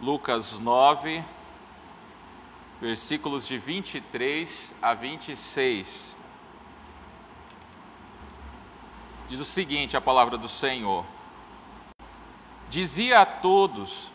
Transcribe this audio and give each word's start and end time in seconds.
Lucas 0.00 0.60
9, 0.60 1.24
versículos 2.80 3.48
de 3.48 3.58
23 3.58 4.72
a 4.80 4.94
26. 4.94 6.16
Diz 9.28 9.40
o 9.40 9.44
seguinte: 9.44 9.96
a 9.96 10.00
palavra 10.00 10.38
do 10.38 10.48
Senhor. 10.48 11.04
Dizia 12.70 13.22
a 13.22 13.26
todos: 13.26 14.12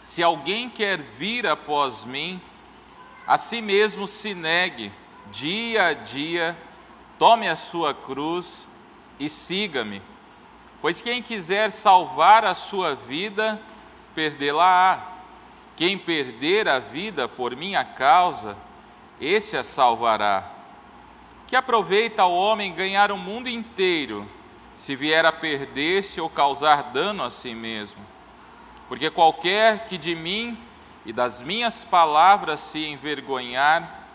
Se 0.00 0.22
alguém 0.22 0.70
quer 0.70 1.02
vir 1.02 1.44
após 1.44 2.04
mim, 2.04 2.40
a 3.26 3.36
si 3.36 3.60
mesmo 3.60 4.06
se 4.06 4.32
negue, 4.32 4.92
dia 5.32 5.86
a 5.86 5.92
dia, 5.92 6.56
tome 7.18 7.48
a 7.48 7.56
sua 7.56 7.92
cruz 7.92 8.68
e 9.18 9.28
siga-me. 9.28 10.00
Pois 10.80 11.02
quem 11.02 11.20
quiser 11.20 11.72
salvar 11.72 12.44
a 12.44 12.54
sua 12.54 12.94
vida, 12.94 13.60
perdê-la-á. 14.14 15.02
Quem 15.76 15.96
perder 15.96 16.68
a 16.68 16.78
vida 16.78 17.26
por 17.26 17.56
minha 17.56 17.84
causa, 17.84 18.56
esse 19.20 19.56
a 19.56 19.62
salvará. 19.62 20.50
Que 21.46 21.56
aproveita 21.56 22.24
o 22.24 22.36
homem 22.36 22.72
ganhar 22.72 23.10
o 23.10 23.16
mundo 23.16 23.48
inteiro, 23.48 24.28
se 24.76 24.94
vier 24.94 25.24
a 25.24 25.32
perder-se 25.32 26.20
ou 26.20 26.28
causar 26.28 26.84
dano 26.84 27.24
a 27.24 27.30
si 27.30 27.54
mesmo? 27.54 28.00
Porque 28.88 29.10
qualquer 29.10 29.86
que 29.86 29.96
de 29.96 30.14
mim 30.14 30.58
e 31.04 31.12
das 31.12 31.40
minhas 31.40 31.84
palavras 31.84 32.60
se 32.60 32.86
envergonhar, 32.86 34.06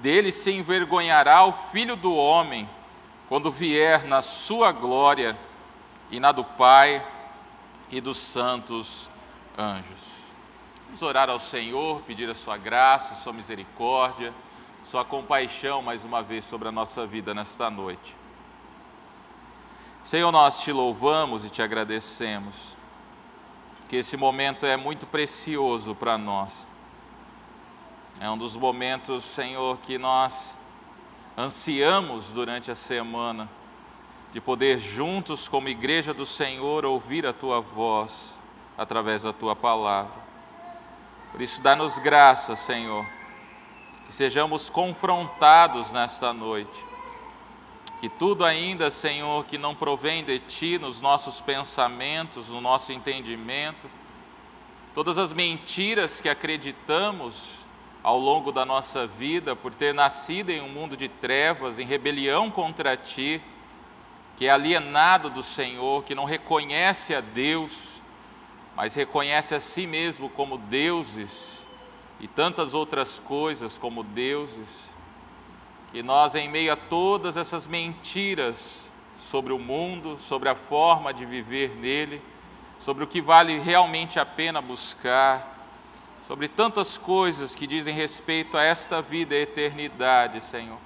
dele 0.00 0.32
se 0.32 0.50
envergonhará 0.50 1.44
o 1.44 1.52
filho 1.52 1.96
do 1.96 2.14
homem, 2.14 2.68
quando 3.28 3.50
vier 3.50 4.04
na 4.04 4.22
sua 4.22 4.72
glória 4.72 5.36
e 6.10 6.20
na 6.20 6.32
do 6.32 6.44
Pai 6.44 7.04
e 7.90 8.00
dos 8.00 8.18
santos 8.18 9.10
anjos. 9.56 10.16
Vamos 10.86 11.02
orar 11.02 11.30
ao 11.30 11.40
Senhor, 11.40 12.02
pedir 12.02 12.28
a 12.28 12.34
sua 12.34 12.56
graça, 12.56 13.14
a 13.14 13.16
sua 13.16 13.32
misericórdia, 13.32 14.32
sua 14.84 15.04
compaixão 15.04 15.82
mais 15.82 16.04
uma 16.04 16.22
vez 16.22 16.44
sobre 16.44 16.68
a 16.68 16.72
nossa 16.72 17.06
vida 17.06 17.34
nesta 17.34 17.68
noite. 17.70 18.14
Senhor, 20.04 20.30
nós 20.30 20.60
te 20.60 20.70
louvamos 20.70 21.44
e 21.44 21.50
te 21.50 21.60
agradecemos, 21.60 22.76
que 23.88 23.96
esse 23.96 24.16
momento 24.16 24.64
é 24.64 24.76
muito 24.76 25.06
precioso 25.06 25.94
para 25.94 26.16
nós. 26.16 26.66
É 28.20 28.30
um 28.30 28.38
dos 28.38 28.56
momentos, 28.56 29.24
Senhor, 29.24 29.78
que 29.78 29.98
nós 29.98 30.56
ansiamos 31.36 32.30
durante 32.30 32.70
a 32.70 32.74
semana, 32.74 33.48
de 34.32 34.40
poder 34.40 34.78
juntos, 34.78 35.48
como 35.48 35.68
igreja 35.68 36.14
do 36.14 36.24
Senhor, 36.24 36.84
ouvir 36.84 37.26
a 37.26 37.32
tua 37.32 37.60
voz 37.60 38.36
através 38.76 39.22
da 39.22 39.32
tua 39.32 39.56
palavra. 39.56 40.26
Por 41.32 41.40
isso, 41.40 41.60
dá-nos 41.60 41.98
graça, 41.98 42.56
Senhor, 42.56 43.04
que 44.06 44.12
sejamos 44.12 44.70
confrontados 44.70 45.92
nesta 45.92 46.32
noite. 46.32 46.84
Que 48.00 48.08
tudo 48.08 48.44
ainda, 48.44 48.90
Senhor, 48.90 49.44
que 49.46 49.56
não 49.56 49.74
provém 49.74 50.22
de 50.22 50.38
Ti 50.38 50.78
nos 50.78 51.00
nossos 51.00 51.40
pensamentos, 51.40 52.48
no 52.48 52.60
nosso 52.60 52.92
entendimento, 52.92 53.90
todas 54.94 55.18
as 55.18 55.32
mentiras 55.32 56.20
que 56.20 56.28
acreditamos 56.28 57.64
ao 58.02 58.18
longo 58.18 58.52
da 58.52 58.64
nossa 58.64 59.06
vida 59.06 59.56
por 59.56 59.74
ter 59.74 59.92
nascido 59.92 60.50
em 60.50 60.60
um 60.60 60.68
mundo 60.68 60.96
de 60.96 61.08
trevas, 61.08 61.78
em 61.78 61.84
rebelião 61.84 62.50
contra 62.50 62.96
Ti, 62.96 63.42
que 64.36 64.46
é 64.46 64.50
alienado 64.50 65.28
do 65.28 65.42
Senhor, 65.42 66.04
que 66.04 66.14
não 66.14 66.24
reconhece 66.24 67.14
a 67.14 67.20
Deus, 67.20 67.95
mas 68.76 68.94
reconhece 68.94 69.54
a 69.54 69.60
si 69.60 69.86
mesmo 69.86 70.28
como 70.28 70.58
deuses 70.58 71.64
e 72.20 72.28
tantas 72.28 72.74
outras 72.74 73.18
coisas 73.18 73.78
como 73.78 74.02
deuses, 74.02 74.86
que 75.90 76.02
nós, 76.02 76.34
em 76.34 76.46
meio 76.48 76.74
a 76.74 76.76
todas 76.76 77.38
essas 77.38 77.66
mentiras 77.66 78.82
sobre 79.18 79.54
o 79.54 79.58
mundo, 79.58 80.18
sobre 80.18 80.50
a 80.50 80.54
forma 80.54 81.12
de 81.14 81.24
viver 81.24 81.74
nele, 81.76 82.20
sobre 82.78 83.02
o 83.02 83.06
que 83.06 83.22
vale 83.22 83.58
realmente 83.58 84.20
a 84.20 84.26
pena 84.26 84.60
buscar, 84.60 85.56
sobre 86.26 86.46
tantas 86.46 86.98
coisas 86.98 87.54
que 87.54 87.66
dizem 87.66 87.94
respeito 87.94 88.58
a 88.58 88.62
esta 88.62 89.00
vida 89.00 89.34
e 89.34 89.38
a 89.38 89.42
eternidade, 89.42 90.44
Senhor. 90.44 90.78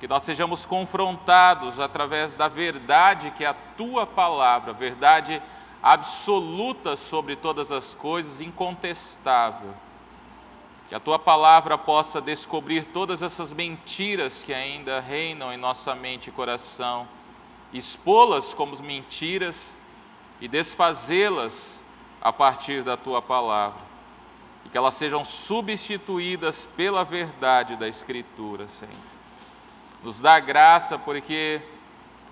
Que 0.00 0.08
nós 0.08 0.24
sejamos 0.24 0.66
confrontados 0.66 1.78
através 1.78 2.34
da 2.34 2.48
verdade 2.48 3.30
que 3.30 3.44
é 3.44 3.48
a 3.48 3.54
tua 3.54 4.04
palavra, 4.04 4.72
verdade 4.72 5.40
absoluta 5.84 6.96
sobre 6.96 7.36
todas 7.36 7.70
as 7.70 7.94
coisas, 7.94 8.40
incontestável. 8.40 9.74
Que 10.88 10.94
a 10.94 11.00
tua 11.00 11.18
palavra 11.18 11.76
possa 11.76 12.22
descobrir 12.22 12.86
todas 12.86 13.20
essas 13.20 13.52
mentiras 13.52 14.42
que 14.42 14.54
ainda 14.54 14.98
reinam 15.00 15.52
em 15.52 15.58
nossa 15.58 15.94
mente 15.94 16.28
e 16.28 16.32
coração, 16.32 17.06
expô-las 17.70 18.54
como 18.54 18.74
mentiras 18.82 19.74
e 20.40 20.48
desfazê-las 20.48 21.78
a 22.18 22.32
partir 22.32 22.82
da 22.82 22.96
tua 22.96 23.20
palavra. 23.20 23.82
E 24.64 24.70
que 24.70 24.78
elas 24.78 24.94
sejam 24.94 25.22
substituídas 25.22 26.66
pela 26.74 27.04
verdade 27.04 27.76
da 27.76 27.86
Escritura, 27.86 28.68
Senhor. 28.68 28.94
Nos 30.02 30.18
dá 30.18 30.40
graça 30.40 30.98
porque 30.98 31.60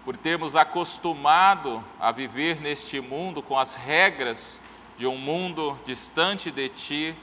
por 0.04 0.16
termos 0.16 0.56
acostumado 0.56 1.84
a 2.00 2.10
viver 2.10 2.60
neste 2.60 3.00
mundo 3.00 3.40
com 3.42 3.56
as 3.56 3.76
regras 3.76 4.60
de 4.98 5.06
um 5.06 5.16
mundo 5.16 5.78
distante 5.86 6.50
de 6.50 6.68
Ti, 6.68 7.16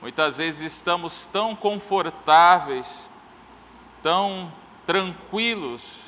muitas 0.00 0.36
vezes 0.36 0.72
estamos 0.72 1.26
tão 1.32 1.56
confortáveis, 1.56 2.86
tão 4.02 4.52
tranquilos 4.86 6.02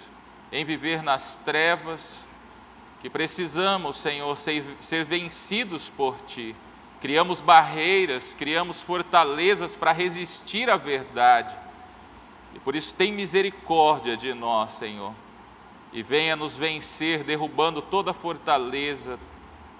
em 0.52 0.64
viver 0.64 1.02
nas 1.02 1.36
trevas, 1.44 2.24
que 3.00 3.10
precisamos, 3.10 3.96
Senhor, 3.96 4.36
ser, 4.36 4.76
ser 4.80 5.04
vencidos 5.04 5.90
por 5.90 6.16
Ti. 6.26 6.54
Criamos 7.00 7.40
barreiras, 7.40 8.34
criamos 8.34 8.80
fortalezas 8.80 9.74
para 9.74 9.90
resistir 9.90 10.70
à 10.70 10.76
verdade. 10.76 11.56
E 12.54 12.58
por 12.60 12.76
isso, 12.76 12.94
tem 12.94 13.10
misericórdia 13.10 14.16
de 14.16 14.34
nós, 14.34 14.72
Senhor 14.72 15.14
e 15.92 16.02
venha 16.02 16.36
nos 16.36 16.56
vencer, 16.56 17.24
derrubando 17.24 17.82
toda 17.82 18.12
fortaleza, 18.12 19.18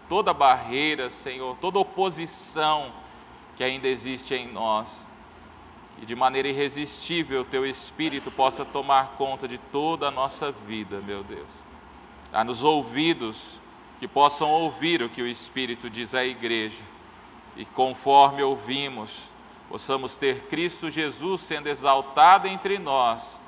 toda 0.08 0.34
barreira, 0.34 1.08
Senhor, 1.08 1.56
toda 1.60 1.78
oposição 1.78 2.92
que 3.56 3.62
ainda 3.62 3.86
existe 3.86 4.34
em 4.34 4.50
nós. 4.50 5.06
E 6.02 6.06
de 6.06 6.16
maneira 6.16 6.48
irresistível 6.48 7.44
teu 7.44 7.64
Espírito 7.64 8.30
possa 8.30 8.64
tomar 8.64 9.16
conta 9.18 9.46
de 9.46 9.58
toda 9.58 10.08
a 10.08 10.10
nossa 10.10 10.50
vida, 10.50 11.00
meu 11.00 11.22
Deus. 11.22 11.50
Dá-nos 12.32 12.64
ouvidos 12.64 13.60
que 13.98 14.08
possam 14.08 14.48
ouvir 14.48 15.02
o 15.02 15.10
que 15.10 15.20
o 15.20 15.28
Espírito 15.28 15.90
diz 15.90 16.14
à 16.14 16.24
igreja. 16.24 16.82
E 17.56 17.64
conforme 17.64 18.42
ouvimos, 18.42 19.30
possamos 19.68 20.16
ter 20.16 20.46
Cristo 20.46 20.90
Jesus 20.90 21.42
sendo 21.42 21.68
exaltado 21.68 22.48
entre 22.48 22.78
nós. 22.78 23.40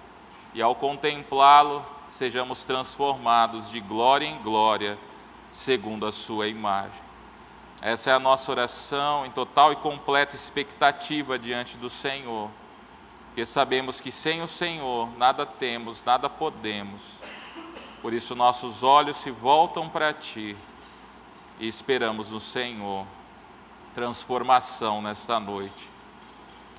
E 0.53 0.61
ao 0.61 0.75
contemplá-lo, 0.75 1.85
sejamos 2.13 2.63
transformados 2.63 3.71
de 3.71 3.81
glória 3.81 4.27
em 4.27 4.39
glória, 4.43 4.99
segundo 5.51 6.07
a 6.07 6.13
Sua 6.13 6.47
imagem. 6.47 7.01
Essa 7.81 8.11
é 8.11 8.13
a 8.13 8.21
nossa 8.21 8.51
oração 8.53 9.27
em 9.27 9.31
total 9.31 9.73
e 9.73 9.77
completa 9.77 10.37
expectativa 10.37 11.39
diante 11.39 11.77
do 11.77 11.91
Senhor, 11.91 12.49
porque 13.27 13.45
sabemos 13.45 14.01
que 14.01 14.13
sem 14.13 14.43
o 14.43 14.47
Senhor 14.47 15.09
nada 15.19 15.45
temos, 15.45 16.05
nada 16.05 16.29
podemos. 16.29 17.01
Por 18.01 18.13
isso 18.13 18.37
nossos 18.37 18.83
olhos 18.83 19.17
se 19.17 19.31
voltam 19.31 19.89
para 19.89 20.13
Ti 20.13 20.57
e 21.59 21.67
esperamos 21.67 22.31
no 22.31 22.41
Senhor 22.41 23.07
transformação 23.95 25.03
nesta 25.03 25.41
noite. 25.41 25.91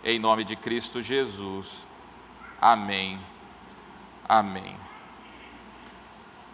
Em 0.03 0.19
nome 0.19 0.43
de 0.43 0.55
Cristo 0.55 1.01
Jesus. 1.01 1.87
Amém. 2.59 3.19
Amém. 4.27 4.82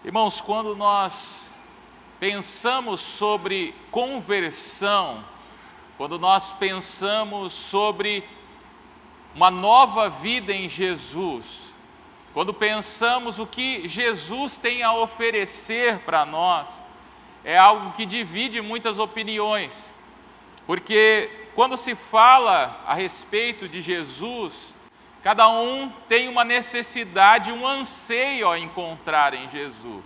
Irmãos, 0.06 0.40
quando 0.40 0.78
nós 0.78 1.52
pensamos 2.22 3.02
sobre 3.02 3.76
conversão, 3.92 5.26
quando 5.98 6.18
nós 6.18 6.54
pensamos 6.54 7.52
sobre 7.52 8.24
uma 9.36 9.52
nova 9.52 10.10
vida 10.10 10.54
em 10.54 10.70
Jesus, 10.70 11.74
quando 12.34 12.54
pensamos 12.54 13.40
o 13.40 13.46
que 13.46 13.90
Jesus 13.90 14.58
tem 14.58 14.84
a 14.84 14.94
oferecer 14.94 16.00
para 16.00 16.26
nós, 16.26 16.70
é 17.44 17.58
algo 17.58 17.92
que 17.92 18.06
divide 18.06 18.62
muitas 18.62 19.00
opiniões, 19.00 19.92
porque 20.66 21.30
quando 21.56 21.76
se 21.76 21.94
fala 21.94 22.82
a 22.88 22.94
respeito 22.94 23.68
de 23.68 23.82
Jesus, 23.82 24.74
Cada 25.22 25.50
um 25.50 25.92
tem 26.08 26.30
uma 26.30 26.46
necessidade, 26.46 27.52
um 27.52 27.68
anseio 27.68 28.50
a 28.50 28.58
encontrar 28.58 29.34
em 29.34 29.50
Jesus. 29.50 30.06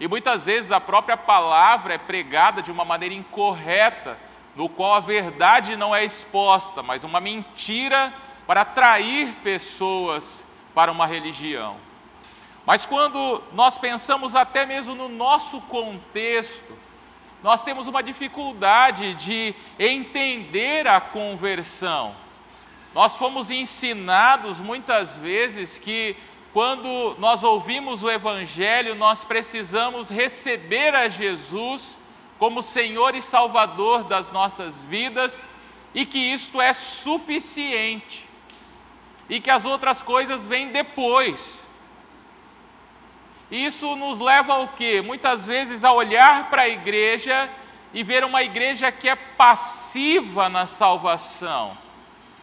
E 0.00 0.08
muitas 0.08 0.46
vezes 0.46 0.72
a 0.72 0.80
própria 0.80 1.16
palavra 1.16 1.94
é 1.94 1.98
pregada 1.98 2.62
de 2.62 2.72
uma 2.72 2.84
maneira 2.84 3.14
incorreta 3.14 4.18
no 4.56 4.68
qual 4.68 4.94
a 4.94 5.00
verdade 5.00 5.76
não 5.76 5.94
é 5.94 6.04
exposta, 6.04 6.82
mas 6.82 7.04
uma 7.04 7.20
mentira 7.20 8.12
para 8.46 8.62
atrair 8.62 9.34
pessoas 9.44 10.44
para 10.74 10.90
uma 10.90 11.06
religião. 11.06 11.76
Mas 12.66 12.84
quando 12.84 13.42
nós 13.52 13.78
pensamos 13.78 14.34
até 14.34 14.66
mesmo 14.66 14.94
no 14.94 15.08
nosso 15.08 15.60
contexto, 15.62 16.76
nós 17.42 17.62
temos 17.64 17.86
uma 17.86 18.02
dificuldade 18.02 19.14
de 19.14 19.54
entender 19.78 20.86
a 20.86 21.00
conversão. 21.00 22.14
Nós 22.94 23.16
fomos 23.16 23.50
ensinados 23.50 24.60
muitas 24.60 25.16
vezes 25.16 25.78
que 25.78 26.16
quando 26.52 27.14
nós 27.18 27.44
ouvimos 27.44 28.02
o 28.02 28.10
Evangelho, 28.10 28.96
nós 28.96 29.24
precisamos 29.24 30.10
receber 30.10 30.94
a 30.94 31.08
Jesus 31.08 31.96
como 32.38 32.62
Senhor 32.62 33.14
e 33.14 33.22
Salvador 33.22 34.04
das 34.04 34.32
nossas 34.32 34.82
vidas 34.84 35.46
e 35.94 36.04
que 36.04 36.18
isto 36.18 36.60
é 36.60 36.72
suficiente 36.72 38.28
e 39.28 39.40
que 39.40 39.50
as 39.50 39.64
outras 39.64 40.02
coisas 40.02 40.44
vêm 40.44 40.68
depois. 40.68 41.60
Isso 43.48 43.94
nos 43.94 44.18
leva 44.18 44.54
ao 44.54 44.68
quê? 44.68 45.00
Muitas 45.00 45.46
vezes 45.46 45.84
a 45.84 45.92
olhar 45.92 46.50
para 46.50 46.62
a 46.62 46.68
igreja 46.68 47.48
e 47.94 48.02
ver 48.02 48.24
uma 48.24 48.42
igreja 48.42 48.90
que 48.90 49.08
é 49.08 49.14
passiva 49.14 50.48
na 50.48 50.66
salvação. 50.66 51.76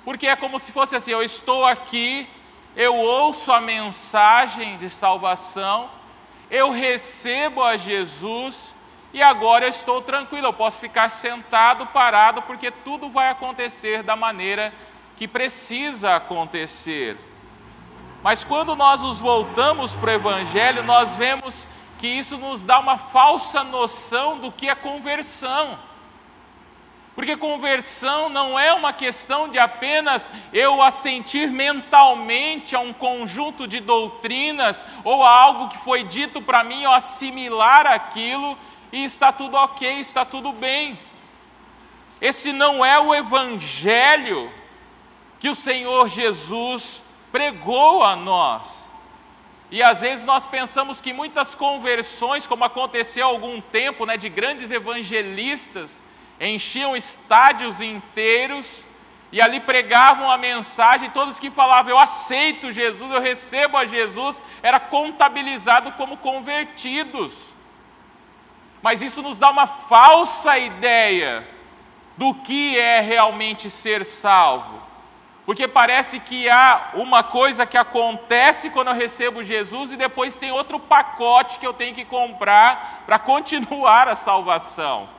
Porque 0.08 0.26
é 0.26 0.38
como 0.38 0.58
se 0.58 0.72
fosse 0.72 0.96
assim: 0.96 1.12
eu 1.12 1.22
estou 1.22 1.66
aqui, 1.66 2.30
eu 2.78 2.96
ouço 2.96 3.52
a 3.52 3.60
mensagem 3.60 4.78
de 4.78 4.90
salvação, 4.90 5.90
eu 6.50 6.72
recebo 6.72 7.62
a 7.62 7.76
Jesus 7.76 8.74
e 9.14 9.22
agora 9.22 9.66
eu 9.66 9.70
estou 9.70 10.02
tranquilo, 10.02 10.48
eu 10.48 10.54
posso 10.54 10.80
ficar 10.80 11.10
sentado, 11.10 11.88
parado, 11.88 12.42
porque 12.44 12.72
tudo 12.72 13.10
vai 13.10 13.28
acontecer 13.28 14.02
da 14.02 14.16
maneira 14.16 14.74
que 15.18 15.28
precisa 15.28 16.16
acontecer. 16.16 17.18
Mas 18.24 18.46
quando 18.46 18.78
nós 18.78 19.02
nos 19.02 19.20
voltamos 19.20 19.94
para 19.94 20.12
o 20.12 20.14
Evangelho, 20.14 20.84
nós 20.84 21.18
vemos 21.18 21.68
que 21.98 22.08
isso 22.08 22.38
nos 22.38 22.64
dá 22.64 22.80
uma 22.80 22.98
falsa 22.98 23.62
noção 23.62 24.38
do 24.38 24.54
que 24.54 24.70
é 24.70 24.74
conversão. 24.74 25.78
Porque 27.18 27.36
conversão 27.36 28.30
não 28.30 28.60
é 28.60 28.72
uma 28.72 28.94
questão 28.94 29.50
de 29.50 29.58
apenas 29.58 30.32
eu 30.54 30.84
assentir 30.84 31.52
mentalmente 31.52 32.76
a 32.76 32.80
um 32.80 32.94
conjunto 32.94 33.68
de 33.68 33.80
doutrinas 33.80 34.86
ou 35.04 35.24
a 35.24 35.32
algo 35.32 35.68
que 35.68 35.80
foi 35.80 36.04
dito 36.04 36.44
para 36.44 36.64
mim, 36.64 36.84
eu 36.84 36.92
assimilar 36.92 37.88
aquilo 37.88 38.56
e 38.92 39.04
está 39.04 39.32
tudo 39.32 39.58
ok, 39.58 40.00
está 40.00 40.24
tudo 40.24 40.54
bem. 40.54 41.00
Esse 42.22 42.54
não 42.54 42.86
é 42.86 43.00
o 43.00 43.16
evangelho 43.16 44.52
que 45.40 45.50
o 45.50 45.56
Senhor 45.56 46.10
Jesus 46.10 47.04
pregou 47.32 48.04
a 48.04 48.16
nós. 48.16 48.70
E 49.72 49.82
às 49.82 50.02
vezes 50.02 50.24
nós 50.24 50.46
pensamos 50.46 51.02
que 51.02 51.14
muitas 51.14 51.56
conversões, 51.56 52.46
como 52.46 52.64
aconteceu 52.64 53.26
há 53.26 53.30
algum 53.32 53.60
tempo, 53.60 54.06
né, 54.06 54.18
de 54.18 54.30
grandes 54.30 54.70
evangelistas, 54.70 56.06
enchiam 56.40 56.96
estádios 56.96 57.82
inteiros 57.82 58.86
e 59.32 59.42
ali 59.42 59.60
pregavam 59.60 60.32
a 60.32 60.38
mensagem, 60.38 61.10
todos 61.10 61.40
que 61.40 61.52
falavam, 61.52 61.92
eu 61.92 62.00
aceito 62.00 62.72
Jesus, 62.72 63.12
eu 63.12 63.22
recebo 63.22 63.78
a 63.78 63.86
Jesus, 63.86 64.42
era 64.64 64.80
contabilizado 64.80 65.92
como 65.94 66.18
convertidos. 66.18 67.36
Mas 68.82 69.02
isso 69.02 69.22
nos 69.22 69.38
dá 69.38 69.50
uma 69.50 69.68
falsa 69.68 70.58
ideia 70.58 71.46
do 72.16 72.34
que 72.34 72.78
é 72.80 73.02
realmente 73.02 73.70
ser 73.70 74.06
salvo. 74.06 74.82
Porque 75.46 75.68
parece 75.68 76.20
que 76.20 76.50
há 76.50 76.92
uma 76.94 77.24
coisa 77.24 77.66
que 77.66 77.78
acontece 77.78 78.70
quando 78.70 78.90
eu 78.90 78.94
recebo 78.94 79.44
Jesus 79.44 79.92
e 79.92 79.98
depois 79.98 80.36
tem 80.36 80.52
outro 80.52 80.80
pacote 80.80 81.58
que 81.58 81.66
eu 81.66 81.74
tenho 81.74 81.96
que 81.96 82.06
comprar 82.06 83.04
para 83.06 83.20
continuar 83.20 84.08
a 84.08 84.16
salvação. 84.16 85.17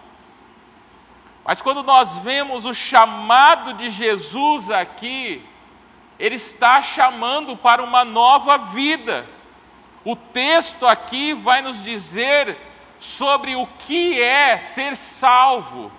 Mas 1.49 1.63
quando 1.63 1.83
nós 1.83 2.19
vemos 2.19 2.67
o 2.67 2.75
chamado 2.75 3.73
de 3.73 3.89
Jesus 3.89 4.71
aqui, 4.71 5.43
ele 6.19 6.35
está 6.35 6.83
chamando 6.83 7.57
para 7.57 7.83
uma 7.83 8.05
nova 8.05 8.59
vida. 8.59 9.27
O 10.05 10.15
texto 10.15 10.87
aqui 10.87 11.33
vai 11.33 11.63
nos 11.63 11.83
dizer 11.83 12.59
sobre 12.99 13.57
o 13.57 13.67
que 13.79 14.21
é 14.21 14.59
ser 14.59 14.95
salvo 14.95 15.91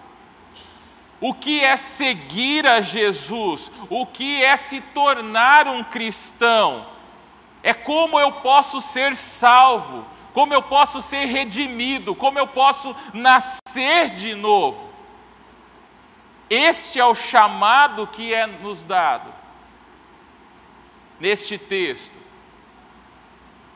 o 1.22 1.34
que 1.34 1.62
é 1.64 1.76
seguir 1.76 2.66
a 2.66 2.82
Jesus, 2.82 3.70
o 3.90 4.06
que 4.06 4.42
é 4.44 4.56
se 4.56 4.80
tornar 4.80 5.68
um 5.68 5.84
cristão, 5.84 6.86
é 7.62 7.74
como 7.74 8.20
eu 8.20 8.32
posso 8.32 8.80
ser 8.80 9.16
salvo, 9.16 10.06
como 10.34 10.54
eu 10.54 10.62
posso 10.62 11.02
ser 11.02 11.26
redimido, 11.26 12.16
como 12.16 12.40
eu 12.40 12.48
posso 12.48 12.96
nascer 13.14 14.12
de 14.12 14.34
novo. 14.34 14.89
Este 16.50 17.00
é 17.00 17.06
o 17.06 17.14
chamado 17.14 18.08
que 18.08 18.34
é 18.34 18.48
nos 18.48 18.84
dado 18.84 19.32
neste 21.20 21.58
texto. 21.58 22.18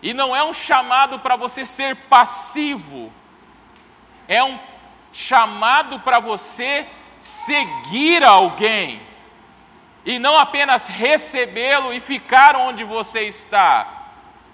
E 0.01 0.13
não 0.13 0.35
é 0.35 0.43
um 0.43 0.53
chamado 0.53 1.19
para 1.19 1.35
você 1.35 1.65
ser 1.65 1.95
passivo, 1.95 3.11
é 4.27 4.43
um 4.43 4.59
chamado 5.11 5.99
para 5.99 6.19
você 6.19 6.87
seguir 7.21 8.23
alguém 8.23 9.01
e 10.05 10.19
não 10.19 10.37
apenas 10.37 10.87
recebê-lo 10.87 11.93
e 11.93 12.01
ficar 12.01 12.55
onde 12.55 12.83
você 12.83 13.21
está. 13.21 14.01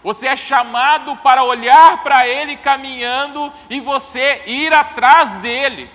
Você 0.04 0.28
é 0.28 0.36
chamado 0.36 1.16
para 1.18 1.44
olhar 1.44 2.04
para 2.04 2.28
ele 2.28 2.56
caminhando 2.58 3.52
e 3.70 3.82
você 3.82 4.44
ir 4.46 4.72
atrás 4.74 5.38
dele. 5.38 5.90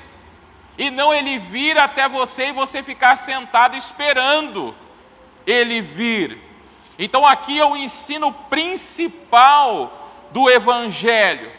E 0.76 0.91
não 0.91 1.15
ele 1.15 1.38
vir 1.38 1.79
até 1.79 2.09
você 2.09 2.49
e 2.49 2.53
você 2.53 2.82
ficar 2.82 3.17
sentado 3.17 3.76
esperando 3.76 4.75
ele 5.47 5.81
vir. 5.81 6.38
Então 6.99 7.26
aqui 7.26 7.59
é 7.59 7.65
o 7.65 7.76
ensino 7.76 8.32
principal 8.32 10.26
do 10.31 10.50
evangelho. 10.50 11.50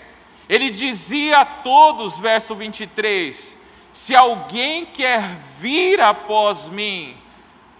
Ele 0.47 0.69
dizia 0.69 1.39
a 1.39 1.45
todos, 1.45 2.19
verso 2.19 2.55
23: 2.55 3.57
se 3.91 4.15
alguém 4.15 4.85
quer 4.85 5.21
vir 5.59 6.01
após 6.01 6.69
mim, 6.69 7.17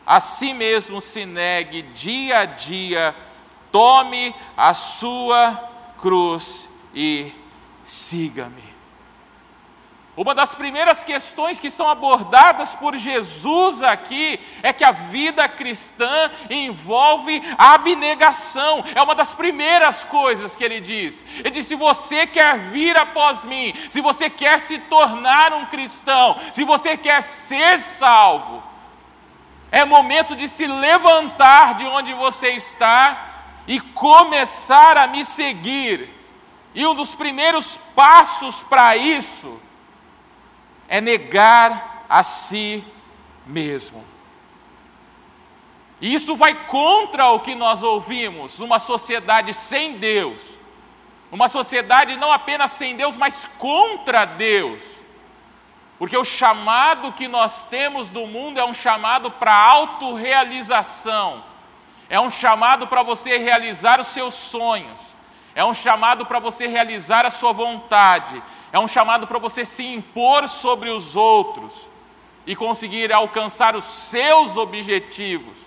a 0.05 0.19
si 0.19 0.53
mesmo 0.53 1.01
se 1.01 1.25
negue 1.25 1.81
dia 1.81 2.39
a 2.39 2.45
dia, 2.45 3.15
tome 3.71 4.33
a 4.55 4.73
sua 4.73 5.69
cruz 5.97 6.69
e 6.93 7.31
siga-me. 7.83 8.74
Uma 10.17 10.33
das 10.33 10.55
primeiras 10.55 11.03
questões 11.03 11.59
que 11.59 11.69
são 11.69 11.89
abordadas 11.89 12.73
por 12.73 12.97
Jesus 12.97 13.83
aqui 13.83 14.39
é 14.63 14.71
que 14.71 14.83
a 14.85 14.93
vida 14.93 15.45
cristã 15.49 16.31
envolve 16.49 17.43
abnegação. 17.57 18.81
É 18.95 19.01
uma 19.01 19.13
das 19.13 19.33
primeiras 19.33 20.05
coisas 20.05 20.55
que 20.55 20.63
ele 20.63 20.79
diz. 20.79 21.21
Ele 21.39 21.49
diz: 21.49 21.67
se 21.67 21.75
você 21.75 22.25
quer 22.25 22.57
vir 22.69 22.95
após 22.95 23.43
mim, 23.43 23.73
se 23.89 23.99
você 23.99 24.29
quer 24.29 24.61
se 24.61 24.79
tornar 24.79 25.51
um 25.51 25.65
cristão, 25.65 26.39
se 26.53 26.63
você 26.63 26.95
quer 26.95 27.21
ser 27.21 27.81
salvo, 27.81 28.63
é 29.69 29.83
momento 29.83 30.33
de 30.33 30.47
se 30.47 30.65
levantar 30.65 31.75
de 31.75 31.85
onde 31.85 32.13
você 32.13 32.51
está 32.51 33.43
e 33.67 33.81
começar 33.81 34.97
a 34.97 35.07
me 35.07 35.25
seguir. 35.25 36.09
E 36.73 36.87
um 36.87 36.95
dos 36.95 37.13
primeiros 37.13 37.77
passos 37.93 38.63
para 38.63 38.95
isso 38.95 39.64
é 40.87 41.01
negar 41.01 42.05
a 42.09 42.23
si 42.23 42.83
mesmo. 43.45 44.03
E 46.01 46.13
isso 46.13 46.35
vai 46.35 46.53
contra 46.65 47.29
o 47.29 47.39
que 47.39 47.55
nós 47.55 47.81
ouvimos 47.81 48.59
numa 48.59 48.79
sociedade 48.79 49.53
sem 49.53 49.97
Deus, 49.97 50.41
uma 51.31 51.49
sociedade 51.49 52.15
não 52.15 52.31
apenas 52.31 52.71
sem 52.71 52.95
Deus, 52.95 53.17
mas 53.17 53.49
contra 53.57 54.25
Deus. 54.25 54.81
Porque 55.97 56.17
o 56.17 56.25
chamado 56.25 57.13
que 57.13 57.27
nós 57.27 57.63
temos 57.63 58.09
do 58.09 58.27
mundo 58.27 58.59
é 58.59 58.65
um 58.65 58.73
chamado 58.73 59.31
para 59.31 59.53
autorrealização, 59.53 61.43
é 62.09 62.19
um 62.19 62.29
chamado 62.29 62.85
para 62.87 63.01
você 63.01 63.37
realizar 63.37 63.99
os 64.01 64.07
seus 64.07 64.33
sonhos, 64.33 64.99
é 65.55 65.63
um 65.63 65.73
chamado 65.73 66.25
para 66.25 66.39
você 66.39 66.67
realizar 66.67 67.25
a 67.25 67.31
sua 67.31 67.53
vontade, 67.53 68.43
é 68.75 68.79
um 68.79 68.89
chamado 68.89 69.25
para 69.25 69.39
você 69.39 69.63
se 69.63 69.85
impor 69.85 70.49
sobre 70.49 70.89
os 70.89 71.15
outros 71.15 71.73
e 72.45 72.57
conseguir 72.57 73.09
alcançar 73.13 73.73
os 73.73 73.85
seus 73.85 74.57
objetivos. 74.57 75.57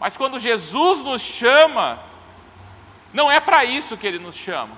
Mas 0.00 0.16
quando 0.16 0.40
Jesus 0.40 1.00
nos 1.00 1.22
chama, 1.22 2.02
não 3.12 3.30
é 3.30 3.38
para 3.38 3.64
isso 3.64 3.96
que 3.96 4.04
ele 4.04 4.18
nos 4.18 4.34
chama. 4.34 4.76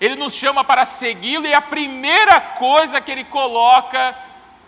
Ele 0.00 0.16
nos 0.16 0.34
chama 0.34 0.64
para 0.64 0.84
segui-lo 0.84 1.46
e 1.46 1.54
a 1.54 1.62
primeira 1.62 2.40
coisa 2.40 3.00
que 3.00 3.12
ele 3.12 3.22
coloca, 3.22 4.18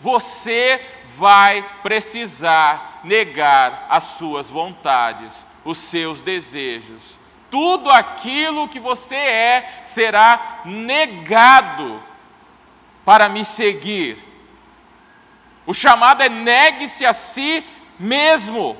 você 0.00 0.80
vai 1.16 1.60
precisar 1.82 3.00
negar 3.02 3.88
as 3.90 4.04
suas 4.04 4.48
vontades, 4.48 5.44
os 5.64 5.78
seus 5.78 6.22
desejos. 6.22 7.18
Tudo 7.56 7.90
aquilo 7.90 8.68
que 8.68 8.78
você 8.78 9.14
é 9.14 9.80
será 9.82 10.60
negado 10.66 12.02
para 13.02 13.30
me 13.30 13.46
seguir. 13.46 14.22
O 15.64 15.72
chamado 15.72 16.22
é 16.22 16.28
negue-se 16.28 17.06
a 17.06 17.14
si 17.14 17.64
mesmo. 17.98 18.76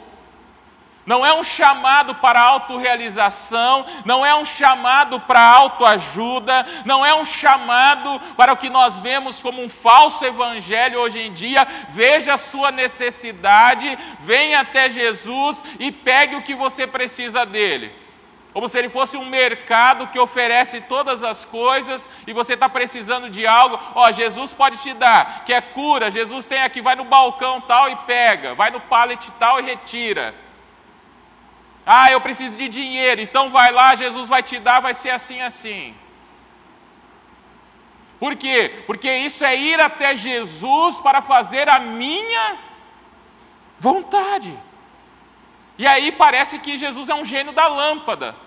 Não 1.07 1.25
é 1.25 1.33
um 1.33 1.43
chamado 1.43 2.17
para 2.17 2.39
autorrealização, 2.39 3.87
não 4.05 4.27
é 4.27 4.35
um 4.35 4.45
chamado 4.45 5.21
para 5.21 5.41
autoajuda, 5.41 6.67
não 6.85 7.03
é 7.03 7.15
um 7.15 7.25
chamado 7.25 8.21
para 8.37 8.53
o 8.53 8.59
que 8.59 8.69
nós 8.69 8.99
vemos 8.99 9.41
como 9.41 9.63
um 9.63 9.71
falso 9.71 10.23
evangelho 10.23 11.01
hoje 11.01 11.19
em 11.19 11.33
dia. 11.33 11.67
Veja 11.89 12.35
a 12.35 12.39
sua 12.39 12.71
necessidade, 12.71 13.99
venha 14.21 14.61
até 14.61 14.91
Jesus 14.91 15.65
e 15.79 15.91
pegue 15.91 16.37
o 16.37 16.43
que 16.43 16.55
você 16.55 16.87
precisa 16.87 17.47
dele. 17.47 18.05
Como 18.57 18.71
se 18.71 18.79
ele 18.79 18.89
fosse 18.89 19.19
um 19.19 19.27
mercado 19.27 20.07
que 20.07 20.19
oferece 20.19 20.81
todas 20.81 21.23
as 21.23 21.45
coisas 21.45 22.09
e 22.27 22.33
você 22.33 22.55
está 22.55 22.71
precisando 22.71 23.29
de 23.29 23.47
algo, 23.47 23.79
ó, 23.95 24.11
Jesus 24.11 24.55
pode 24.55 24.79
te 24.79 24.95
dar, 24.95 25.45
que 25.45 25.53
é 25.53 25.61
cura, 25.61 26.11
Jesus 26.11 26.47
tem 26.47 26.63
aqui, 26.63 26.81
vai 26.81 26.97
no 26.97 27.05
balcão 27.05 27.61
tal 27.61 27.91
e 27.91 27.97
pega, 28.07 28.55
vai 28.55 28.71
no 28.71 28.81
pallet 28.81 29.31
tal 29.33 29.61
e 29.61 29.63
retira. 29.63 30.35
Ah, 31.85 32.11
eu 32.11 32.19
preciso 32.19 32.57
de 32.57 32.67
dinheiro, 32.67 33.21
então 33.21 33.51
vai 33.51 33.71
lá, 33.71 33.95
Jesus 33.95 34.27
vai 34.27 34.43
te 34.43 34.59
dar, 34.59 34.81
vai 34.81 34.95
ser 34.95 35.11
assim, 35.11 35.43
assim. 35.43 35.95
Por 38.19 38.37
quê? 38.37 38.85
Porque 38.87 39.13
isso 39.17 39.45
é 39.45 39.55
ir 39.55 39.79
até 39.79 40.17
Jesus 40.17 40.99
para 41.03 41.21
fazer 41.21 41.69
a 41.69 41.79
minha 41.79 42.57
vontade. 43.79 44.59
E 45.77 45.87
aí 45.87 46.11
parece 46.11 46.59
que 46.59 46.79
Jesus 46.79 47.11
é 47.11 47.15
um 47.15 47.23
gênio 47.23 47.53
da 47.53 47.69
lâmpada. 47.69 48.46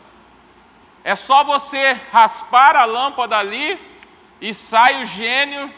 É 1.10 1.16
só 1.16 1.44
você 1.44 2.00
raspar 2.12 2.76
a 2.76 2.86
lâmpada 2.86 3.36
ali 3.36 3.80
e 4.40 4.54
sai 4.54 5.02
o 5.02 5.08
gênio. 5.08 5.74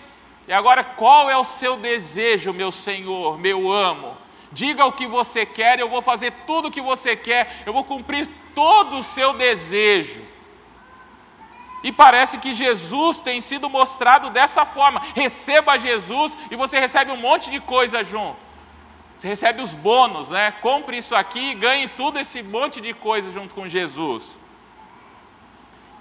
E 0.45 0.51
agora, 0.51 0.83
qual 0.83 1.29
é 1.29 1.37
o 1.37 1.45
seu 1.45 1.77
desejo, 1.77 2.51
meu 2.51 2.69
Senhor, 2.69 3.39
meu 3.39 3.71
amo? 3.71 4.17
Diga 4.51 4.83
o 4.83 4.91
que 4.91 5.07
você 5.07 5.45
quer, 5.45 5.79
eu 5.79 5.87
vou 5.87 6.01
fazer 6.01 6.33
tudo 6.45 6.67
o 6.67 6.71
que 6.71 6.81
você 6.81 7.15
quer, 7.15 7.63
eu 7.65 7.71
vou 7.71 7.85
cumprir 7.85 8.27
todo 8.53 8.97
o 8.97 9.03
seu 9.03 9.31
desejo. 9.31 10.21
E 11.81 11.93
parece 11.93 12.37
que 12.37 12.53
Jesus 12.53 13.21
tem 13.21 13.39
sido 13.39 13.69
mostrado 13.69 14.29
dessa 14.31 14.65
forma. 14.65 15.01
Receba 15.15 15.79
Jesus 15.79 16.35
e 16.51 16.57
você 16.57 16.77
recebe 16.77 17.09
um 17.09 17.15
monte 17.15 17.49
de 17.49 17.61
coisa 17.61 18.03
junto. 18.03 18.35
Você 19.17 19.29
recebe 19.29 19.61
os 19.61 19.73
bônus, 19.73 20.27
né? 20.27 20.51
Compre 20.61 20.97
isso 20.97 21.15
aqui 21.15 21.51
e 21.51 21.55
ganhe 21.55 21.87
tudo 21.87 22.19
esse 22.19 22.43
monte 22.43 22.81
de 22.81 22.93
coisa 22.93 23.31
junto 23.31 23.55
com 23.55 23.65
Jesus. 23.65 24.40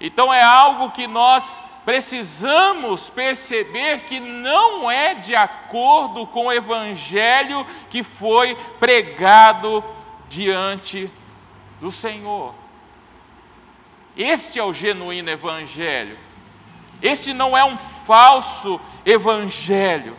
Então 0.01 0.33
é 0.33 0.41
algo 0.41 0.89
que 0.89 1.05
nós 1.05 1.61
precisamos 1.85 3.07
perceber 3.07 4.01
que 4.01 4.19
não 4.19 4.89
é 4.89 5.13
de 5.13 5.35
acordo 5.35 6.25
com 6.25 6.47
o 6.47 6.51
evangelho 6.51 7.63
que 7.87 8.01
foi 8.01 8.55
pregado 8.79 9.83
diante 10.27 11.09
do 11.79 11.91
Senhor. 11.91 12.55
Este 14.17 14.59
é 14.59 14.63
o 14.63 14.73
genuíno 14.73 15.29
evangelho. 15.29 16.17
Este 16.99 17.31
não 17.31 17.55
é 17.55 17.63
um 17.63 17.77
falso 17.77 18.81
evangelho. 19.05 20.17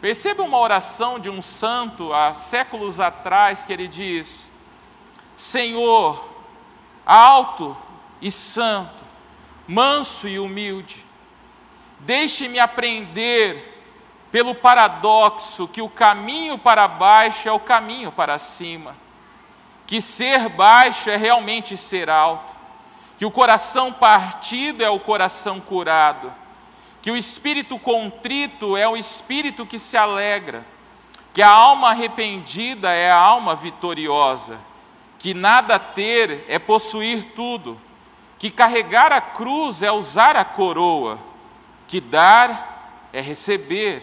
Perceba 0.00 0.42
uma 0.42 0.58
oração 0.58 1.18
de 1.18 1.30
um 1.30 1.40
santo 1.40 2.12
há 2.12 2.34
séculos 2.34 3.00
atrás 3.00 3.64
que 3.64 3.72
ele 3.72 3.88
diz: 3.88 4.50
Senhor, 5.36 6.22
alto 7.06 7.74
e 8.20 8.30
santo, 8.30 9.04
manso 9.66 10.28
e 10.28 10.38
humilde. 10.38 11.04
Deixe-me 12.00 12.58
aprender 12.58 13.74
pelo 14.30 14.54
paradoxo 14.54 15.68
que 15.68 15.80
o 15.80 15.88
caminho 15.88 16.58
para 16.58 16.88
baixo 16.88 17.48
é 17.48 17.52
o 17.52 17.60
caminho 17.60 18.10
para 18.10 18.36
cima, 18.36 18.96
que 19.86 20.00
ser 20.00 20.48
baixo 20.48 21.08
é 21.08 21.16
realmente 21.16 21.76
ser 21.76 22.10
alto, 22.10 22.52
que 23.16 23.24
o 23.24 23.30
coração 23.30 23.92
partido 23.92 24.82
é 24.82 24.90
o 24.90 24.98
coração 24.98 25.60
curado, 25.60 26.34
que 27.00 27.10
o 27.10 27.16
espírito 27.16 27.78
contrito 27.78 28.76
é 28.76 28.88
o 28.88 28.96
espírito 28.96 29.64
que 29.64 29.78
se 29.78 29.96
alegra, 29.96 30.66
que 31.32 31.40
a 31.40 31.50
alma 31.50 31.90
arrependida 31.90 32.90
é 32.90 33.10
a 33.10 33.16
alma 33.16 33.54
vitoriosa, 33.54 34.58
que 35.18 35.32
nada 35.32 35.78
ter 35.78 36.44
é 36.48 36.58
possuir 36.58 37.32
tudo 37.36 37.80
que 38.44 38.50
carregar 38.50 39.10
a 39.10 39.22
cruz 39.22 39.82
é 39.82 39.90
usar 39.90 40.36
a 40.36 40.44
coroa, 40.44 41.18
que 41.88 41.98
dar 41.98 43.08
é 43.10 43.18
receber. 43.18 44.02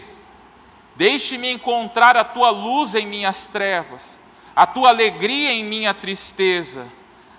Deixe-me 0.96 1.52
encontrar 1.52 2.16
a 2.16 2.24
tua 2.24 2.50
luz 2.50 2.96
em 2.96 3.06
minhas 3.06 3.46
trevas, 3.46 4.18
a 4.56 4.66
tua 4.66 4.88
alegria 4.88 5.52
em 5.52 5.62
minha 5.62 5.94
tristeza, 5.94 6.88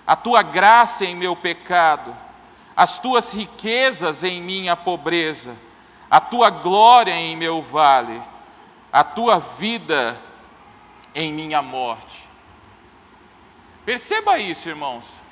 a 0.06 0.16
tua 0.16 0.40
graça 0.40 1.04
em 1.04 1.14
meu 1.14 1.36
pecado, 1.36 2.16
as 2.74 2.98
tuas 2.98 3.34
riquezas 3.34 4.24
em 4.24 4.40
minha 4.40 4.74
pobreza, 4.74 5.54
a 6.10 6.22
tua 6.22 6.48
glória 6.48 7.12
em 7.12 7.36
meu 7.36 7.60
vale, 7.60 8.22
a 8.90 9.04
tua 9.04 9.38
vida 9.40 10.18
em 11.14 11.34
minha 11.34 11.60
morte. 11.60 12.26
Perceba 13.84 14.38
isso, 14.38 14.70
irmãos 14.70 15.23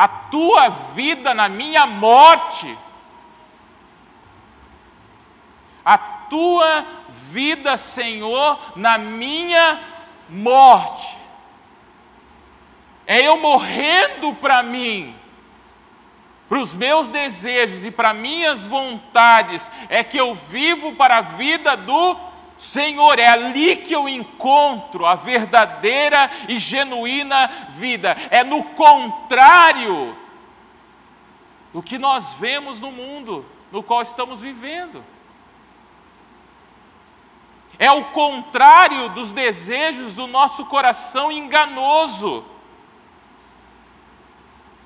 a 0.00 0.08
tua 0.08 0.70
vida 0.94 1.34
na 1.34 1.46
minha 1.46 1.84
morte. 1.84 2.74
A 5.84 5.98
tua 5.98 6.86
vida, 7.10 7.76
Senhor, 7.76 8.58
na 8.76 8.96
minha 8.96 9.78
morte. 10.26 11.18
É 13.06 13.20
eu 13.20 13.36
morrendo 13.36 14.34
para 14.36 14.62
mim, 14.62 15.14
para 16.48 16.60
os 16.60 16.74
meus 16.74 17.10
desejos 17.10 17.84
e 17.84 17.90
para 17.90 18.14
minhas 18.14 18.64
vontades, 18.64 19.70
é 19.90 20.02
que 20.02 20.16
eu 20.16 20.34
vivo 20.34 20.94
para 20.94 21.18
a 21.18 21.20
vida 21.20 21.76
do 21.76 22.16
Senhor, 22.60 23.18
é 23.18 23.26
ali 23.26 23.74
que 23.74 23.94
eu 23.94 24.06
encontro 24.06 25.06
a 25.06 25.14
verdadeira 25.14 26.30
e 26.46 26.58
genuína 26.58 27.68
vida. 27.70 28.14
É 28.30 28.44
no 28.44 28.62
contrário 28.62 30.14
do 31.72 31.82
que 31.82 31.96
nós 31.96 32.34
vemos 32.34 32.78
no 32.78 32.92
mundo 32.92 33.46
no 33.72 33.82
qual 33.82 34.02
estamos 34.02 34.42
vivendo. 34.42 35.02
É 37.78 37.90
o 37.90 38.04
contrário 38.10 39.08
dos 39.08 39.32
desejos 39.32 40.12
do 40.12 40.26
nosso 40.26 40.66
coração 40.66 41.32
enganoso. 41.32 42.44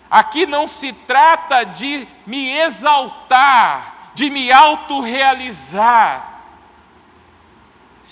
Aqui 0.09 0.47
não 0.47 0.69
se 0.69 0.93
trata 0.93 1.65
de 1.65 2.07
me 2.25 2.53
exaltar, 2.53 4.13
de 4.15 4.31
me 4.31 4.53
autorrealizar 4.53 6.34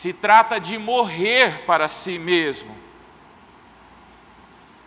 se 0.02 0.12
trata 0.12 0.58
de 0.58 0.76
morrer 0.78 1.64
para 1.64 1.86
si 1.86 2.18
mesmo. 2.18 2.76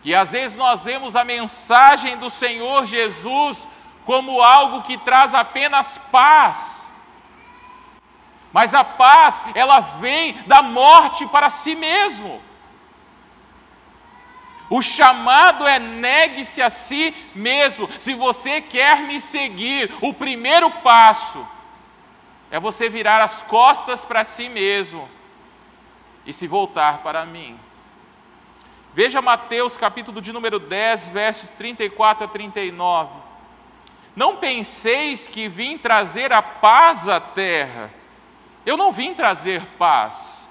E 0.04 0.14
às 0.14 0.32
vezes 0.32 0.58
nós 0.58 0.84
vemos 0.84 1.16
a 1.16 1.24
mensagem 1.24 2.18
do 2.18 2.28
Senhor 2.28 2.84
Jesus 2.84 3.66
como 4.04 4.42
algo 4.42 4.82
que 4.82 4.98
traz 4.98 5.32
apenas 5.32 5.96
paz. 6.12 6.82
Mas 8.52 8.74
a 8.74 8.84
paz, 8.84 9.42
ela 9.54 9.80
vem 9.80 10.34
da 10.42 10.62
morte 10.62 11.26
para 11.28 11.48
si 11.48 11.74
mesmo. 11.74 12.38
O 14.68 14.82
chamado 14.82 15.66
é 15.66 15.78
negue-se 15.78 16.60
a 16.60 16.68
si 16.68 17.16
mesmo. 17.34 17.88
Se 17.98 18.12
você 18.12 18.60
quer 18.60 18.98
me 19.04 19.18
seguir, 19.18 19.96
o 20.02 20.12
primeiro 20.12 20.70
passo 20.70 21.55
é 22.50 22.60
você 22.60 22.88
virar 22.88 23.22
as 23.22 23.42
costas 23.42 24.04
para 24.04 24.24
si 24.24 24.48
mesmo 24.48 25.08
e 26.24 26.32
se 26.32 26.46
voltar 26.46 26.98
para 26.98 27.24
mim. 27.24 27.58
Veja 28.92 29.20
Mateus 29.20 29.76
capítulo 29.76 30.20
de 30.20 30.32
número 30.32 30.58
10, 30.58 31.08
versos 31.08 31.50
34 31.50 32.24
a 32.24 32.28
39. 32.28 33.10
Não 34.14 34.36
penseis 34.36 35.28
que 35.28 35.48
vim 35.48 35.76
trazer 35.76 36.32
a 36.32 36.40
paz 36.40 37.06
à 37.06 37.20
terra. 37.20 37.92
Eu 38.64 38.76
não 38.76 38.90
vim 38.90 39.12
trazer 39.12 39.66
paz, 39.78 40.48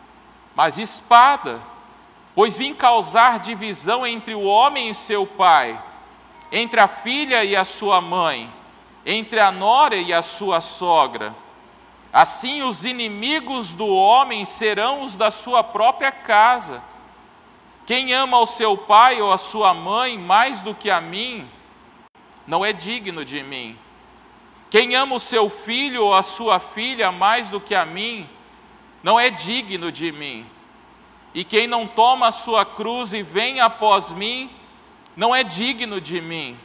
mas 0.56 0.78
espada, 0.78 1.60
pois 2.36 2.56
vim 2.58 2.74
causar 2.74 3.40
divisão 3.40 4.06
entre 4.06 4.36
o 4.36 4.44
homem 4.44 4.90
e 4.90 4.96
seu 4.96 5.26
pai, 5.26 5.82
entre 6.52 6.80
a 6.80 6.88
filha 6.88 7.44
e 7.44 7.56
a 7.56 7.64
sua 7.64 8.00
mãe, 8.00 8.54
entre 9.06 9.40
a 9.40 9.52
nora 9.52 9.96
e 9.96 10.14
a 10.14 10.22
sua 10.22 10.62
sogra. 10.62 11.36
Assim 12.16 12.62
os 12.62 12.86
inimigos 12.86 13.74
do 13.74 13.94
homem 13.94 14.46
serão 14.46 15.04
os 15.04 15.18
da 15.18 15.30
sua 15.30 15.62
própria 15.62 16.14
casa. 16.14 16.82
Quem 17.86 18.14
ama 18.14 18.40
o 18.40 18.46
seu 18.46 18.78
pai 18.78 19.22
ou 19.22 19.34
a 19.34 19.38
sua 19.38 19.74
mãe 19.74 20.18
mais 20.18 20.62
do 20.62 20.74
que 20.74 20.90
a 20.90 21.02
mim, 21.02 21.46
não 22.48 22.64
é 22.64 22.72
digno 22.72 23.26
de 23.26 23.44
mim. 23.44 23.78
Quem 24.70 24.96
ama 24.96 25.16
o 25.16 25.20
seu 25.20 25.50
filho 25.50 26.06
ou 26.06 26.14
a 26.14 26.24
sua 26.24 26.58
filha 26.58 27.12
mais 27.12 27.50
do 27.50 27.60
que 27.60 27.76
a 27.76 27.86
mim, 27.86 28.30
não 29.04 29.20
é 29.20 29.30
digno 29.30 29.92
de 29.92 30.10
mim. 30.14 30.46
E 31.34 31.44
quem 31.44 31.68
não 31.68 31.86
toma 31.86 32.30
a 32.30 32.32
sua 32.32 32.64
cruz 32.64 33.12
e 33.12 33.24
vem 33.24 33.60
após 33.60 34.14
mim, 34.14 34.50
não 35.18 35.36
é 35.36 35.44
digno 35.44 36.00
de 36.00 36.22
mim. 36.22 36.58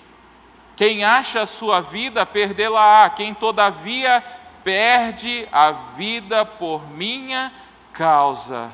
Quem 0.76 1.02
acha 1.02 1.42
a 1.42 1.46
sua 1.46 1.80
vida, 1.80 2.24
perdê-la-á. 2.24 3.10
Quem 3.10 3.34
todavia 3.34 4.24
perde 4.64 5.48
a 5.50 5.72
vida 5.72 6.44
por 6.44 6.88
minha 6.90 7.52
causa, 7.92 8.72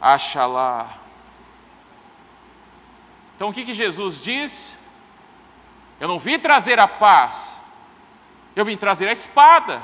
acha-la. 0.00 0.88
Então 3.36 3.48
o 3.48 3.52
que, 3.52 3.64
que 3.64 3.74
Jesus 3.74 4.20
diz? 4.20 4.74
Eu 5.98 6.08
não 6.08 6.18
vim 6.18 6.38
trazer 6.38 6.78
a 6.78 6.88
paz, 6.88 7.50
eu 8.54 8.64
vim 8.64 8.76
trazer 8.76 9.08
a 9.08 9.12
espada, 9.12 9.82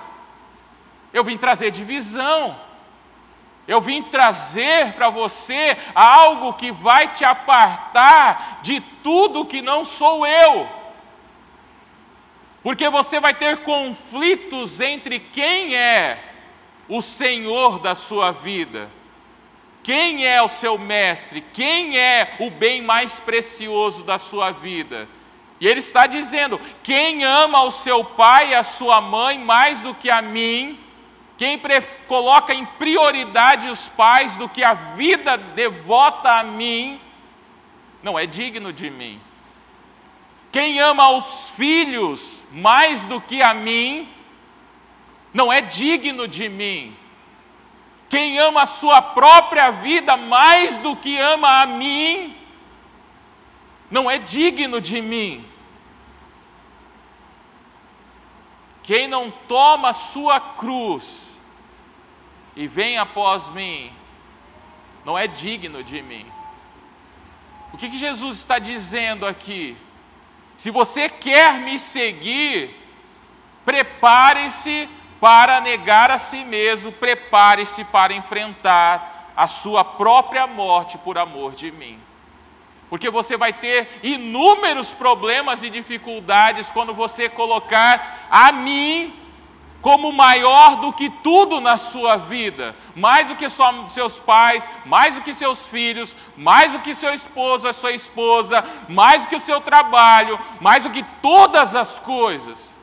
eu 1.13 1.23
vim 1.25 1.37
trazer 1.37 1.71
divisão, 1.71 2.59
eu 3.67 3.81
vim 3.81 4.03
trazer 4.03 4.93
para 4.93 5.11
você 5.11 5.77
algo 5.95 6.55
que 6.55 6.71
vai 6.71 7.09
te 7.09 7.25
apartar 7.25 8.61
de 8.63 8.81
tudo 8.81 9.45
que 9.45 9.61
não 9.61 9.85
sou 9.85 10.27
eu. 10.27 10.76
Porque 12.67 12.89
você 12.89 13.21
vai 13.21 13.33
ter 13.33 13.59
conflitos 13.59 14.81
entre 14.81 15.21
quem 15.21 15.77
é 15.77 16.19
o 16.89 17.01
Senhor 17.01 17.79
da 17.79 17.95
sua 17.95 18.33
vida, 18.33 18.91
quem 19.85 20.27
é 20.27 20.43
o 20.43 20.49
seu 20.49 20.77
mestre, 20.77 21.45
quem 21.53 21.97
é 21.97 22.35
o 22.41 22.51
bem 22.51 22.83
mais 22.83 23.21
precioso 23.21 24.03
da 24.03 24.19
sua 24.19 24.51
vida. 24.51 25.09
E 25.61 25.69
ele 25.69 25.79
está 25.79 26.09
dizendo: 26.09 26.61
quem 26.83 27.23
ama 27.23 27.63
o 27.63 27.71
seu 27.71 28.03
pai 28.03 28.51
e 28.51 28.55
a 28.57 28.65
sua 28.65 29.01
mãe 29.01 29.39
mais 29.39 29.81
do 29.81 29.95
que 29.95 30.11
a 30.11 30.21
mim, 30.21 30.77
quem 31.39 31.63
coloca 32.09 32.53
em 32.53 32.67
prioridade 32.67 33.69
os 33.69 33.89
pais 33.91 34.35
do 34.35 34.49
que 34.49 34.65
a 34.65 34.75
vida 34.75 35.39
devota 35.39 36.41
a 36.41 36.43
mim, 36.43 37.01
não 38.03 38.19
é 38.19 38.27
digno 38.27 38.73
de 38.73 38.91
mim. 38.91 39.21
Quem 40.51 40.81
ama 40.81 41.11
os 41.11 41.51
filhos 41.51 42.36
mais 42.51 43.05
do 43.07 43.21
que 43.21 43.43
a 43.43 43.53
mim, 43.55 44.09
não 45.33 45.53
é 45.53 45.61
digno 45.61 46.27
de 46.27 46.49
mim. 46.49 46.97
Quem 48.09 48.39
ama 48.39 48.63
a 48.63 48.67
sua 48.67 49.03
própria 49.03 49.71
vida 49.71 50.17
mais 50.17 50.79
do 50.79 50.97
que 50.97 51.19
ama 51.19 51.63
a 51.63 51.67
mim, 51.67 52.37
não 53.91 54.11
é 54.11 54.19
digno 54.19 54.81
de 54.81 55.03
mim. 55.03 55.45
Quem 58.83 59.09
não 59.09 59.31
toma 59.31 59.91
a 59.91 59.93
sua 59.93 60.39
cruz 60.39 61.27
e 62.55 62.67
vem 62.69 62.97
após 62.97 63.51
mim, 63.51 63.93
não 65.05 65.19
é 65.19 65.27
digno 65.27 65.83
de 65.83 66.01
mim. 66.03 66.27
O 67.73 67.77
que, 67.77 67.91
que 67.91 67.99
Jesus 67.99 68.39
está 68.39 68.59
dizendo 68.59 69.27
aqui? 69.27 69.77
Se 70.57 70.71
você 70.71 71.09
quer 71.09 71.61
me 71.61 71.79
seguir, 71.79 72.75
prepare-se 73.65 74.89
para 75.21 75.61
negar 75.61 76.11
a 76.11 76.19
si 76.19 76.45
mesmo, 76.45 76.93
prepare-se 76.93 77.85
para 77.85 78.15
enfrentar 78.15 79.33
a 79.37 79.47
sua 79.47 79.85
própria 79.85 80.47
morte 80.47 80.97
por 80.99 81.19
amor 81.19 81.55
de 81.55 81.71
mim. 81.71 82.01
Porque 82.89 83.11
você 83.11 83.37
vai 83.37 83.53
ter 83.53 84.01
inúmeros 84.03 84.95
problemas 84.95 85.63
e 85.63 85.71
dificuldades 85.71 86.71
quando 86.71 86.95
você 86.95 87.29
colocar 87.29 88.27
a 88.31 88.53
mim 88.53 89.26
como 89.81 90.13
maior 90.13 90.77
do 90.77 90.93
que 90.93 91.09
tudo 91.09 91.61
na 91.61 91.77
sua 91.77 92.17
vida, 92.17 92.75
mais 92.95 93.29
do 93.29 93.37
que 93.37 93.49
só 93.49 93.87
seus 93.89 94.19
pais, 94.19 94.69
mais 94.85 95.15
do 95.15 95.23
que 95.23 95.35
seus 95.35 95.69
filhos, 95.69 96.15
mais 96.37 96.73
do 96.73 96.81
que 96.81 96.95
seu 96.95 97.15
esposo, 97.15 97.69
a 97.69 97.73
sua 97.73 97.93
esposa, 97.93 98.65
mais 98.89 99.23
do 99.23 99.29
que 99.29 99.37
o 99.37 99.41
seu 99.41 99.61
trabalho, 99.61 100.39
mais 100.61 100.83
do 100.83 100.91
que 100.91 101.05
todas 101.23 101.75
as 101.75 101.99
coisas. 101.99 102.75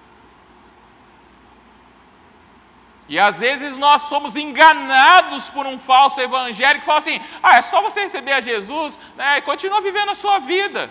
E 3.10 3.20
às 3.20 3.40
vezes 3.40 3.78
nós 3.78 4.04
somos 4.04 4.36
enganados 4.36 5.50
por 5.50 5.68
um 5.68 5.78
falso 5.78 6.22
evangelho 6.22 6.80
que 6.80 6.86
fala 6.86 7.00
assim: 7.00 7.20
ah, 7.42 7.58
é 7.58 7.62
só 7.62 7.82
você 7.82 8.02
receber 8.02 8.32
a 8.32 8.42
Jesus 8.42 8.98
né, 9.16 9.40
e 9.40 9.42
continua 9.42 9.82
vivendo 9.82 10.10
a 10.10 10.16
sua 10.16 10.40
vida. 10.40 10.90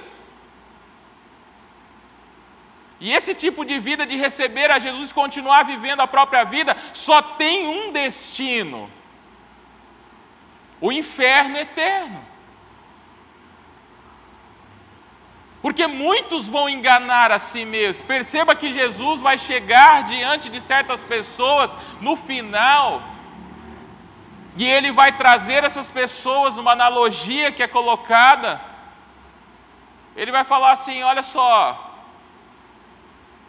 E 3.05 3.13
esse 3.13 3.35
tipo 3.35 3.65
de 3.65 3.81
vida 3.81 4.07
de 4.07 4.17
receber 4.17 4.71
a 4.71 4.79
Jesus 4.79 5.11
e 5.11 5.15
continuar 5.15 5.65
vivendo 5.65 6.03
a 6.03 6.07
própria 6.07 6.45
vida 6.45 6.77
só 6.93 7.21
tem 7.21 7.67
um 7.67 7.91
destino: 7.91 8.89
o 10.81 10.93
inferno 10.93 11.57
eterno. 11.57 12.25
Porque 15.61 15.89
muitos 15.89 16.47
vão 16.47 16.69
enganar 16.69 17.33
a 17.33 17.41
si 17.41 17.65
mesmos. 17.65 18.07
Perceba 18.07 18.55
que 18.55 18.73
Jesus 18.73 19.21
vai 19.21 19.37
chegar 19.37 20.05
diante 20.05 20.49
de 20.49 20.61
certas 20.61 21.03
pessoas 21.03 21.75
no 22.01 22.15
final, 22.15 23.03
e 24.57 24.65
ele 24.65 24.93
vai 24.93 25.11
trazer 25.11 25.65
essas 25.65 25.91
pessoas 25.91 26.55
numa 26.55 26.71
analogia 26.71 27.51
que 27.51 27.65
é 27.65 27.67
colocada. 27.67 28.61
Ele 30.15 30.31
vai 30.31 30.45
falar 30.45 30.71
assim: 30.71 31.03
olha 31.03 31.25
só, 31.25 31.92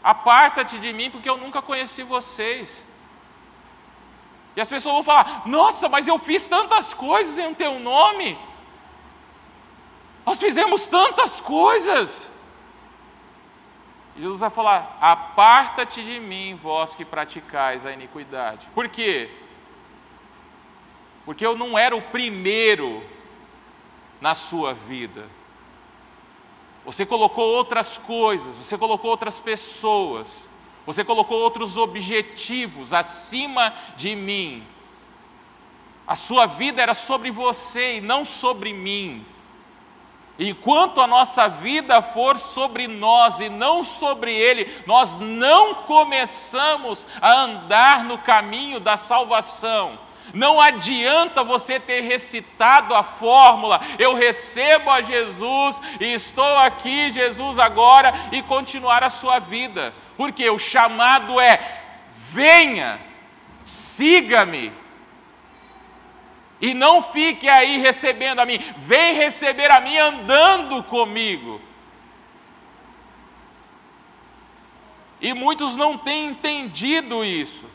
Aparta-te 0.04 0.78
de 0.80 0.92
mim, 0.92 1.10
porque 1.10 1.30
eu 1.30 1.38
nunca 1.38 1.62
conheci 1.62 2.04
vocês. 2.04 2.84
E 4.56 4.62
as 4.62 4.68
pessoas 4.68 4.96
vão 4.96 5.04
falar: 5.04 5.44
Nossa, 5.48 5.88
mas 5.88 6.08
eu 6.08 6.20
fiz 6.20 6.48
tantas 6.48 6.94
coisas 6.94 7.38
em 7.38 7.54
teu 7.54 7.80
nome. 7.80 8.38
Nós 10.26 10.40
fizemos 10.40 10.88
tantas 10.88 11.40
coisas. 11.40 12.32
E 14.16 14.22
Jesus 14.22 14.42
vai 14.42 14.50
falar: 14.50 14.98
Aparta-te 15.00 16.04
de 16.04 16.20
mim, 16.20 16.60
vós 16.62 16.94
que 16.94 17.06
praticais 17.06 17.86
a 17.86 17.92
iniquidade. 17.92 18.68
Por 18.76 18.90
quê? 18.90 19.32
Porque 21.26 21.46
eu 21.46 21.56
não 21.56 21.78
era 21.78 21.96
o 21.96 22.02
primeiro 22.02 23.04
na 24.20 24.36
sua 24.36 24.74
vida. 24.74 25.28
Você 26.86 27.06
colocou 27.06 27.46
outras 27.46 27.98
coisas, 27.98 28.56
você 28.58 28.78
colocou 28.78 29.12
outras 29.12 29.40
pessoas, 29.40 30.50
você 30.86 31.04
colocou 31.04 31.40
outros 31.40 31.78
objetivos 31.78 32.92
acima 32.92 33.74
de 33.96 34.16
mim. 34.16 34.68
A 36.06 36.16
sua 36.16 36.46
vida 36.46 36.82
era 36.82 36.94
sobre 36.94 37.32
você 37.32 37.98
e 37.98 38.02
não 38.02 38.26
sobre 38.26 38.74
mim. 38.74 39.26
Enquanto 40.38 41.00
a 41.00 41.08
nossa 41.08 41.48
vida 41.48 42.02
for 42.02 42.38
sobre 42.38 42.88
nós 42.88 43.40
e 43.40 43.50
não 43.50 43.84
sobre 43.84 44.34
Ele, 44.34 44.82
nós 44.86 45.18
não 45.20 45.76
começamos 45.86 47.06
a 47.22 47.32
andar 47.44 48.04
no 48.04 48.18
caminho 48.18 48.80
da 48.80 48.98
salvação. 48.98 49.98
Não 50.32 50.62
adianta 50.62 51.44
você 51.44 51.80
ter 51.80 52.02
recitado 52.02 52.94
a 52.94 53.04
fórmula, 53.04 53.82
eu 53.98 54.14
recebo 54.14 54.90
a 54.90 55.02
Jesus 55.02 55.82
e 56.00 56.14
estou 56.14 56.58
aqui, 56.58 57.12
Jesus, 57.12 57.58
agora, 57.58 58.14
e 58.32 58.42
continuar 58.44 59.04
a 59.04 59.10
sua 59.10 59.40
vida, 59.40 59.94
porque 60.16 60.50
o 60.50 60.60
chamado 60.60 61.40
é: 61.40 61.82
venha, 62.32 63.00
siga-me, 63.64 64.72
e 66.64 66.74
não 66.74 67.04
fique 67.04 67.50
aí 67.50 67.78
recebendo 67.78 68.40
a 68.40 68.46
mim, 68.46 68.58
vem 68.78 69.16
receber 69.16 69.70
a 69.70 69.82
mim 69.82 69.98
andando 69.98 70.82
comigo. 70.84 71.60
E 75.20 75.34
muitos 75.34 75.76
não 75.76 75.98
têm 75.98 76.28
entendido 76.28 77.26
isso. 77.26 77.66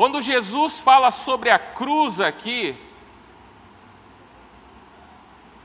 Quando 0.00 0.22
Jesus 0.22 0.80
fala 0.80 1.10
sobre 1.10 1.50
a 1.50 1.58
cruz 1.58 2.20
aqui, 2.20 2.74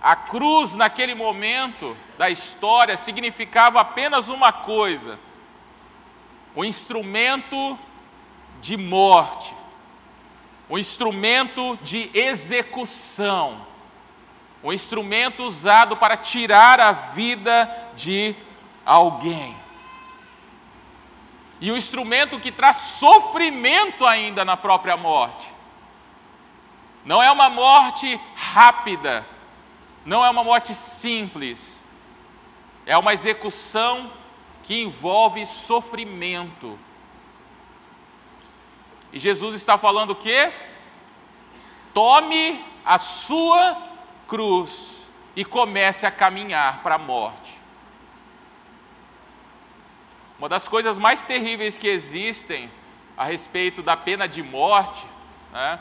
a 0.02 0.14
cruz 0.14 0.76
naquele 0.76 1.16
momento 1.16 1.96
da 2.18 2.30
história 2.30 2.98
significava 2.98 3.80
apenas 3.80 4.28
uma 4.28 4.52
coisa: 4.52 5.18
o 6.54 6.66
instrumento 6.66 7.80
de 8.60 8.76
morte, 8.76 9.56
o 10.68 10.78
instrumento 10.78 11.80
de 11.82 12.12
execução, 12.14 13.66
um 14.62 14.74
instrumento 14.74 15.44
usado 15.44 15.96
para 15.96 16.18
tirar 16.18 16.82
a 16.82 16.92
vida 16.92 17.74
de 17.96 18.36
alguém. 18.86 19.56
E 21.60 21.72
um 21.72 21.78
instrumento 21.78 22.40
que 22.40 22.52
traz 22.52 22.78
sofrimento 22.78 24.06
ainda 24.06 24.44
na 24.44 24.58
própria 24.58 24.98
morte. 24.98 25.54
Não 27.06 27.22
é 27.22 27.32
uma 27.32 27.50
morte 27.50 28.20
rápida, 28.36 29.26
não 30.06 30.26
é 30.26 30.30
uma 30.30 30.44
morte 30.44 30.74
simples, 30.74 31.80
é 32.86 32.98
uma 32.98 33.14
execução 33.14 34.12
que 34.64 34.82
envolve 34.82 35.46
sofrimento. 35.46 36.80
E 39.14 39.20
Jesus 39.20 39.56
está 39.56 39.78
falando 39.78 40.12
o 40.12 40.16
quê? 40.16 40.52
Tome 41.94 42.64
a 42.84 42.98
sua 42.98 43.82
cruz 44.28 45.06
e 45.36 45.46
comece 45.46 46.06
a 46.06 46.12
caminhar 46.12 46.82
para 46.82 46.96
a 46.96 47.00
morte. 47.00 47.65
Uma 50.38 50.50
das 50.50 50.68
coisas 50.68 50.98
mais 50.98 51.24
terríveis 51.24 51.78
que 51.78 51.88
existem 51.88 52.70
a 53.16 53.24
respeito 53.24 53.82
da 53.82 53.96
pena 53.96 54.28
de 54.28 54.44
morte, 54.44 55.06
né, 55.52 55.80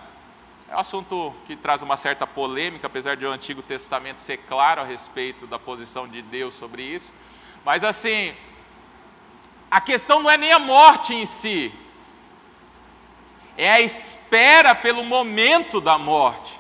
é 0.69 0.77
um 0.77 0.79
assunto 0.79 1.35
que 1.47 1.57
traz 1.57 1.83
uma 1.83 1.97
certa 1.97 2.27
polêmica, 2.27 2.87
apesar 2.87 3.17
de 3.17 3.27
o 3.27 3.31
Antigo 3.31 3.63
Testamento 3.63 4.19
ser 4.19 4.39
claro 4.39 4.81
a 4.81 4.85
respeito 4.85 5.47
da 5.47 5.59
posição 5.59 6.07
de 6.09 6.23
Deus 6.23 6.55
sobre 6.55 6.83
isso. 6.83 7.13
Mas 7.65 7.83
assim, 7.83 8.35
a 9.71 9.81
questão 9.81 10.23
não 10.23 10.31
é 10.31 10.39
nem 10.39 10.53
a 10.53 10.59
morte 10.59 11.13
em 11.13 11.27
si, 11.27 11.73
é 13.57 13.71
a 13.73 13.81
espera 13.81 14.75
pelo 14.75 15.05
momento 15.05 15.81
da 15.81 15.99
morte. 15.99 16.59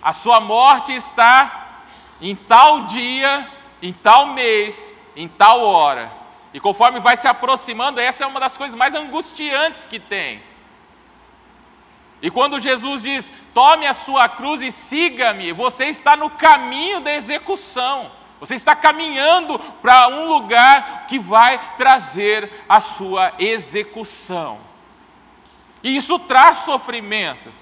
A 0.00 0.12
sua 0.12 0.40
morte 0.40 0.92
está 0.92 1.80
em 2.20 2.34
tal 2.34 2.86
dia, 2.86 3.50
em 3.80 3.92
tal 3.92 4.26
mês, 4.26 4.92
em 5.14 5.28
tal 5.28 5.60
hora. 5.60 6.21
E 6.52 6.60
conforme 6.60 7.00
vai 7.00 7.16
se 7.16 7.26
aproximando, 7.26 8.00
essa 8.00 8.24
é 8.24 8.26
uma 8.26 8.40
das 8.40 8.56
coisas 8.56 8.76
mais 8.76 8.94
angustiantes 8.94 9.86
que 9.86 9.98
tem. 9.98 10.42
E 12.20 12.30
quando 12.30 12.60
Jesus 12.60 13.02
diz: 13.02 13.32
Tome 13.54 13.86
a 13.86 13.94
sua 13.94 14.28
cruz 14.28 14.60
e 14.60 14.70
siga-me, 14.70 15.52
você 15.52 15.86
está 15.86 16.16
no 16.16 16.30
caminho 16.30 17.00
da 17.00 17.12
execução. 17.12 18.12
Você 18.38 18.54
está 18.56 18.74
caminhando 18.74 19.58
para 19.80 20.08
um 20.08 20.28
lugar 20.28 21.06
que 21.06 21.18
vai 21.18 21.76
trazer 21.76 22.64
a 22.68 22.80
sua 22.80 23.32
execução. 23.38 24.60
E 25.82 25.96
isso 25.96 26.18
traz 26.18 26.58
sofrimento. 26.58 27.52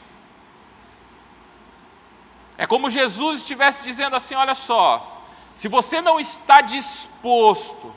É 2.56 2.66
como 2.66 2.90
Jesus 2.90 3.40
estivesse 3.40 3.84
dizendo 3.84 4.16
assim: 4.16 4.34
olha 4.34 4.54
só, 4.54 5.22
se 5.54 5.68
você 5.68 6.00
não 6.00 6.18
está 6.18 6.60
disposto 6.60 7.94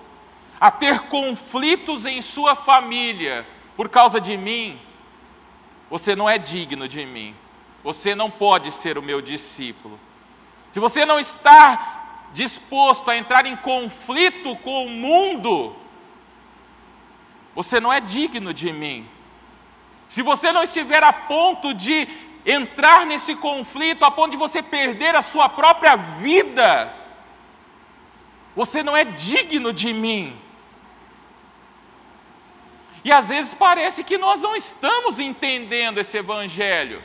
a 0.63 0.71
ter 0.71 0.97
conflitos 1.10 2.06
em 2.06 2.21
sua 2.21 2.56
família 2.56 3.45
por 3.76 3.89
causa 3.89 4.21
de 4.21 4.38
mim, 4.38 4.80
você 5.89 6.15
não 6.15 6.30
é 6.30 6.38
digno 6.38 6.88
de 6.88 7.06
mim, 7.06 7.36
você 7.84 8.15
não 8.15 8.32
pode 8.32 8.71
ser 8.71 8.97
o 8.97 9.02
meu 9.02 9.21
discípulo. 9.21 9.99
Se 10.71 10.80
você 10.80 11.06
não 11.06 11.19
está 11.19 12.30
disposto 12.34 13.12
a 13.12 13.17
entrar 13.17 13.45
em 13.45 13.58
conflito 13.58 14.56
com 14.56 14.86
o 14.86 14.89
mundo, 14.89 15.76
você 17.54 17.82
não 17.82 17.91
é 17.91 17.99
digno 17.99 18.54
de 18.54 18.71
mim. 18.71 19.06
Se 20.08 20.21
você 20.21 20.54
não 20.54 20.63
estiver 20.63 21.04
a 21.04 21.12
ponto 21.12 21.73
de 21.73 22.08
entrar 22.45 23.06
nesse 23.06 23.36
conflito, 23.36 24.06
a 24.06 24.12
ponto 24.12 24.32
de 24.32 24.38
você 24.38 24.63
perder 24.63 25.13
a 25.13 25.21
sua 25.21 25.49
própria 25.49 25.97
vida, 25.97 26.95
você 28.56 28.82
não 28.82 28.95
é 28.95 29.04
digno 29.04 29.73
de 29.73 29.93
mim. 29.93 30.39
E 33.04 33.12
às 33.12 33.28
vezes 33.28 33.54
parece 33.54 34.04
que 34.04 34.18
nós 34.18 34.39
não 34.39 34.56
estamos 34.56 35.20
entendendo 35.20 35.98
esse 35.98 36.18
Evangelho. 36.18 37.04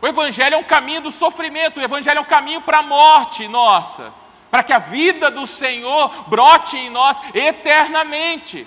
O 0.00 0.06
Evangelho 0.06 0.54
é 0.54 0.58
um 0.58 0.64
caminho 0.64 1.02
do 1.02 1.10
sofrimento, 1.10 1.80
o 1.80 1.82
Evangelho 1.82 2.18
é 2.18 2.20
um 2.20 2.24
caminho 2.24 2.60
para 2.60 2.78
a 2.78 2.82
morte 2.82 3.48
nossa 3.48 4.12
para 4.50 4.62
que 4.62 4.72
a 4.72 4.78
vida 4.78 5.30
do 5.30 5.46
Senhor 5.46 6.28
brote 6.28 6.78
em 6.78 6.88
nós 6.88 7.20
eternamente. 7.34 8.66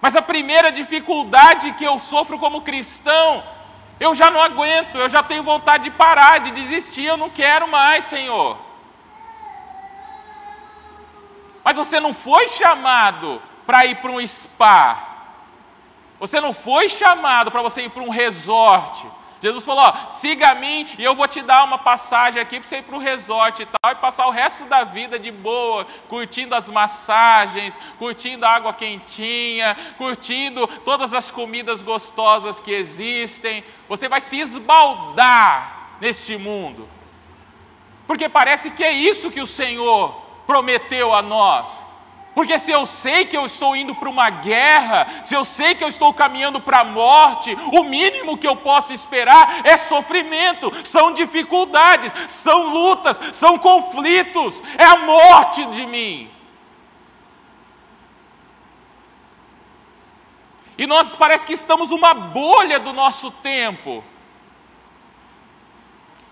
Mas 0.00 0.14
a 0.14 0.22
primeira 0.22 0.70
dificuldade 0.70 1.72
que 1.72 1.84
eu 1.84 1.98
sofro 1.98 2.38
como 2.38 2.62
cristão, 2.62 3.44
eu 3.98 4.14
já 4.14 4.30
não 4.30 4.40
aguento, 4.40 4.96
eu 4.96 5.08
já 5.08 5.20
tenho 5.20 5.42
vontade 5.42 5.82
de 5.84 5.90
parar, 5.90 6.38
de 6.38 6.52
desistir, 6.52 7.04
eu 7.04 7.16
não 7.16 7.28
quero 7.28 7.68
mais, 7.68 8.04
Senhor. 8.04 8.56
Mas 11.64 11.76
você 11.76 12.00
não 12.00 12.14
foi 12.14 12.48
chamado 12.48 13.42
para 13.66 13.86
ir 13.86 13.96
para 13.96 14.10
um 14.10 14.26
spa. 14.26 15.06
Você 16.18 16.40
não 16.40 16.52
foi 16.52 16.88
chamado 16.88 17.50
para 17.50 17.62
você 17.62 17.82
ir 17.82 17.90
para 17.90 18.02
um 18.02 18.10
resort. 18.10 19.06
Jesus 19.42 19.64
falou: 19.64 19.84
ó, 19.84 20.10
siga 20.12 20.50
a 20.50 20.54
mim 20.54 20.86
e 20.98 21.04
eu 21.04 21.14
vou 21.14 21.26
te 21.26 21.40
dar 21.40 21.64
uma 21.64 21.78
passagem 21.78 22.40
aqui 22.40 22.60
para 22.60 22.68
você 22.68 22.78
ir 22.78 22.82
para 22.82 22.96
o 22.96 23.00
resort 23.00 23.62
e 23.62 23.66
tal, 23.66 23.92
e 23.92 23.96
passar 23.96 24.26
o 24.26 24.30
resto 24.30 24.64
da 24.66 24.84
vida 24.84 25.18
de 25.18 25.30
boa, 25.30 25.86
curtindo 26.08 26.54
as 26.54 26.68
massagens, 26.68 27.78
curtindo 27.98 28.44
a 28.44 28.50
água 28.50 28.74
quentinha, 28.74 29.76
curtindo 29.96 30.66
todas 30.84 31.14
as 31.14 31.30
comidas 31.30 31.82
gostosas 31.82 32.60
que 32.60 32.70
existem. 32.70 33.64
Você 33.88 34.08
vai 34.08 34.20
se 34.20 34.38
esbaldar 34.38 35.96
neste 36.00 36.36
mundo, 36.36 36.88
porque 38.06 38.28
parece 38.28 38.70
que 38.70 38.84
é 38.84 38.92
isso 38.92 39.30
que 39.30 39.40
o 39.40 39.46
Senhor 39.46 40.29
prometeu 40.50 41.14
a 41.14 41.22
nós. 41.22 41.70
Porque 42.34 42.58
se 42.58 42.72
eu 42.72 42.84
sei 42.84 43.24
que 43.24 43.36
eu 43.36 43.46
estou 43.46 43.76
indo 43.76 43.94
para 43.94 44.08
uma 44.08 44.28
guerra, 44.30 45.22
se 45.22 45.32
eu 45.32 45.44
sei 45.44 45.76
que 45.76 45.84
eu 45.84 45.88
estou 45.88 46.12
caminhando 46.12 46.60
para 46.60 46.80
a 46.80 46.84
morte, 46.84 47.56
o 47.72 47.84
mínimo 47.84 48.36
que 48.36 48.48
eu 48.48 48.56
posso 48.56 48.92
esperar 48.92 49.60
é 49.64 49.76
sofrimento, 49.76 50.72
são 50.84 51.12
dificuldades, 51.12 52.12
são 52.26 52.68
lutas, 52.70 53.20
são 53.32 53.56
conflitos, 53.58 54.60
é 54.76 54.84
a 54.84 54.96
morte 54.96 55.64
de 55.66 55.86
mim. 55.86 56.28
E 60.76 60.84
nós 60.84 61.14
parece 61.14 61.46
que 61.46 61.52
estamos 61.52 61.92
uma 61.92 62.12
bolha 62.12 62.80
do 62.80 62.92
nosso 62.92 63.30
tempo. 63.30 64.02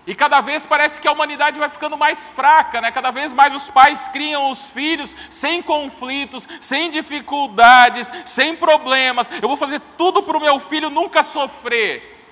E 0.09 0.15
cada 0.15 0.41
vez 0.41 0.65
parece 0.65 0.99
que 0.99 1.07
a 1.07 1.11
humanidade 1.11 1.59
vai 1.59 1.69
ficando 1.69 1.95
mais 1.95 2.27
fraca, 2.29 2.81
né? 2.81 2.91
Cada 2.91 3.11
vez 3.11 3.31
mais 3.31 3.53
os 3.53 3.69
pais 3.69 4.07
criam 4.07 4.49
os 4.49 4.67
filhos 4.67 5.15
sem 5.29 5.61
conflitos, 5.61 6.47
sem 6.59 6.89
dificuldades, 6.89 8.11
sem 8.25 8.55
problemas. 8.55 9.29
Eu 9.39 9.47
vou 9.47 9.55
fazer 9.55 9.79
tudo 9.99 10.23
para 10.23 10.35
o 10.35 10.41
meu 10.41 10.59
filho 10.59 10.89
nunca 10.89 11.21
sofrer. 11.21 12.25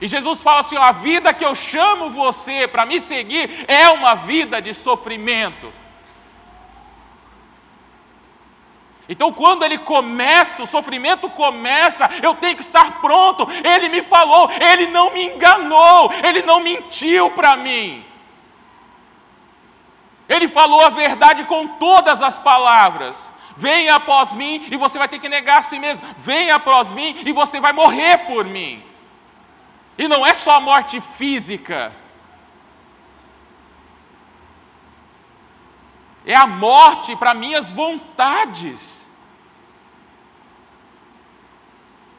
E 0.00 0.08
Jesus 0.08 0.42
fala 0.42 0.62
assim: 0.62 0.76
a 0.76 0.90
vida 0.90 1.32
que 1.32 1.44
eu 1.44 1.54
chamo 1.54 2.10
você 2.10 2.66
para 2.66 2.84
me 2.84 3.00
seguir 3.00 3.64
é 3.68 3.88
uma 3.90 4.16
vida 4.16 4.60
de 4.60 4.74
sofrimento. 4.74 5.72
Então, 9.08 9.32
quando 9.32 9.64
ele 9.64 9.78
começa, 9.78 10.62
o 10.62 10.66
sofrimento 10.66 11.30
começa, 11.30 12.10
eu 12.22 12.34
tenho 12.34 12.56
que 12.56 12.62
estar 12.62 13.00
pronto. 13.00 13.46
Ele 13.64 13.88
me 13.88 14.02
falou, 14.02 14.50
ele 14.50 14.88
não 14.88 15.12
me 15.12 15.24
enganou, 15.24 16.12
ele 16.24 16.42
não 16.42 16.60
mentiu 16.60 17.30
para 17.30 17.56
mim. 17.56 18.04
Ele 20.28 20.48
falou 20.48 20.80
a 20.80 20.88
verdade 20.88 21.44
com 21.44 21.68
todas 21.68 22.20
as 22.20 22.38
palavras. 22.38 23.30
Venha 23.56 23.94
após 23.94 24.34
mim 24.34 24.66
e 24.70 24.76
você 24.76 24.98
vai 24.98 25.08
ter 25.08 25.18
que 25.18 25.28
negar 25.28 25.60
a 25.60 25.62
si 25.62 25.78
mesmo. 25.78 26.04
Venha 26.18 26.56
após 26.56 26.92
mim 26.92 27.22
e 27.24 27.32
você 27.32 27.60
vai 27.60 27.72
morrer 27.72 28.18
por 28.26 28.44
mim. 28.44 28.82
E 29.96 30.08
não 30.08 30.26
é 30.26 30.34
só 30.34 30.56
a 30.56 30.60
morte 30.60 31.00
física. 31.00 31.92
É 36.26 36.34
a 36.34 36.46
morte 36.46 37.14
para 37.14 37.32
minhas 37.32 37.70
vontades. 37.70 38.96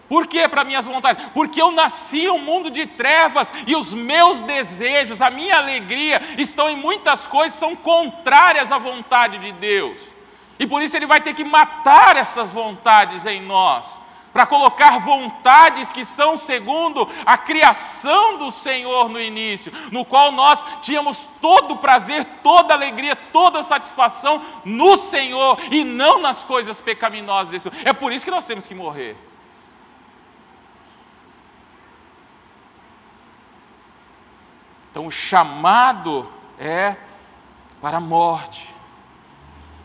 Por 0.08 0.26
que 0.26 0.48
para 0.48 0.64
minhas 0.64 0.86
vontades? 0.86 1.26
Porque 1.34 1.62
eu 1.62 1.72
nasci 1.72 2.30
um 2.30 2.40
mundo 2.40 2.72
de 2.72 2.86
trevas 2.86 3.54
e 3.68 3.76
os 3.76 3.94
meus 3.94 4.42
desejos, 4.42 5.22
a 5.22 5.30
minha 5.30 5.58
alegria 5.58 6.22
estão 6.38 6.70
em 6.70 6.78
muitas 6.78 7.28
coisas 7.28 7.60
são 7.60 7.76
contrárias 7.76 8.72
à 8.72 8.78
vontade 8.78 9.38
de 9.38 9.52
Deus. 9.52 10.00
E 10.58 10.66
por 10.66 10.82
isso 10.82 10.96
ele 10.96 11.06
vai 11.06 11.20
ter 11.20 11.34
que 11.34 11.44
matar 11.44 12.16
essas 12.16 12.54
vontades 12.54 13.26
em 13.26 13.42
nós, 13.42 13.86
para 14.38 14.46
colocar 14.46 15.00
vontades 15.00 15.92
que 15.92 16.06
são 16.06 16.38
segundo 16.38 17.10
a 17.26 17.36
criação 17.40 18.38
do 18.38 18.52
Senhor 18.52 19.10
no 19.10 19.20
início, 19.20 19.74
no 19.92 20.06
qual 20.06 20.32
nós 20.32 20.64
tínhamos 20.80 21.28
todo 21.42 21.74
o 21.74 21.78
prazer, 21.78 22.24
toda 22.44 22.76
alegria, 22.76 23.16
toda 23.16 23.64
satisfação 23.64 24.40
no 24.64 24.96
Senhor 24.96 25.58
e 25.72 25.84
não 25.84 26.20
nas 26.20 26.44
coisas 26.44 26.80
pecaminosas. 26.80 27.50
Desse. 27.50 27.72
É 27.84 27.92
por 27.92 28.12
isso 28.12 28.24
que 28.24 28.30
nós 28.30 28.46
temos 28.46 28.68
que 28.68 28.76
morrer. 28.76 29.18
Então 34.92 35.08
o 35.08 35.12
chamado 35.12 36.32
é 36.60 36.96
para 37.82 37.98
a 37.98 38.00
morte. 38.00 38.70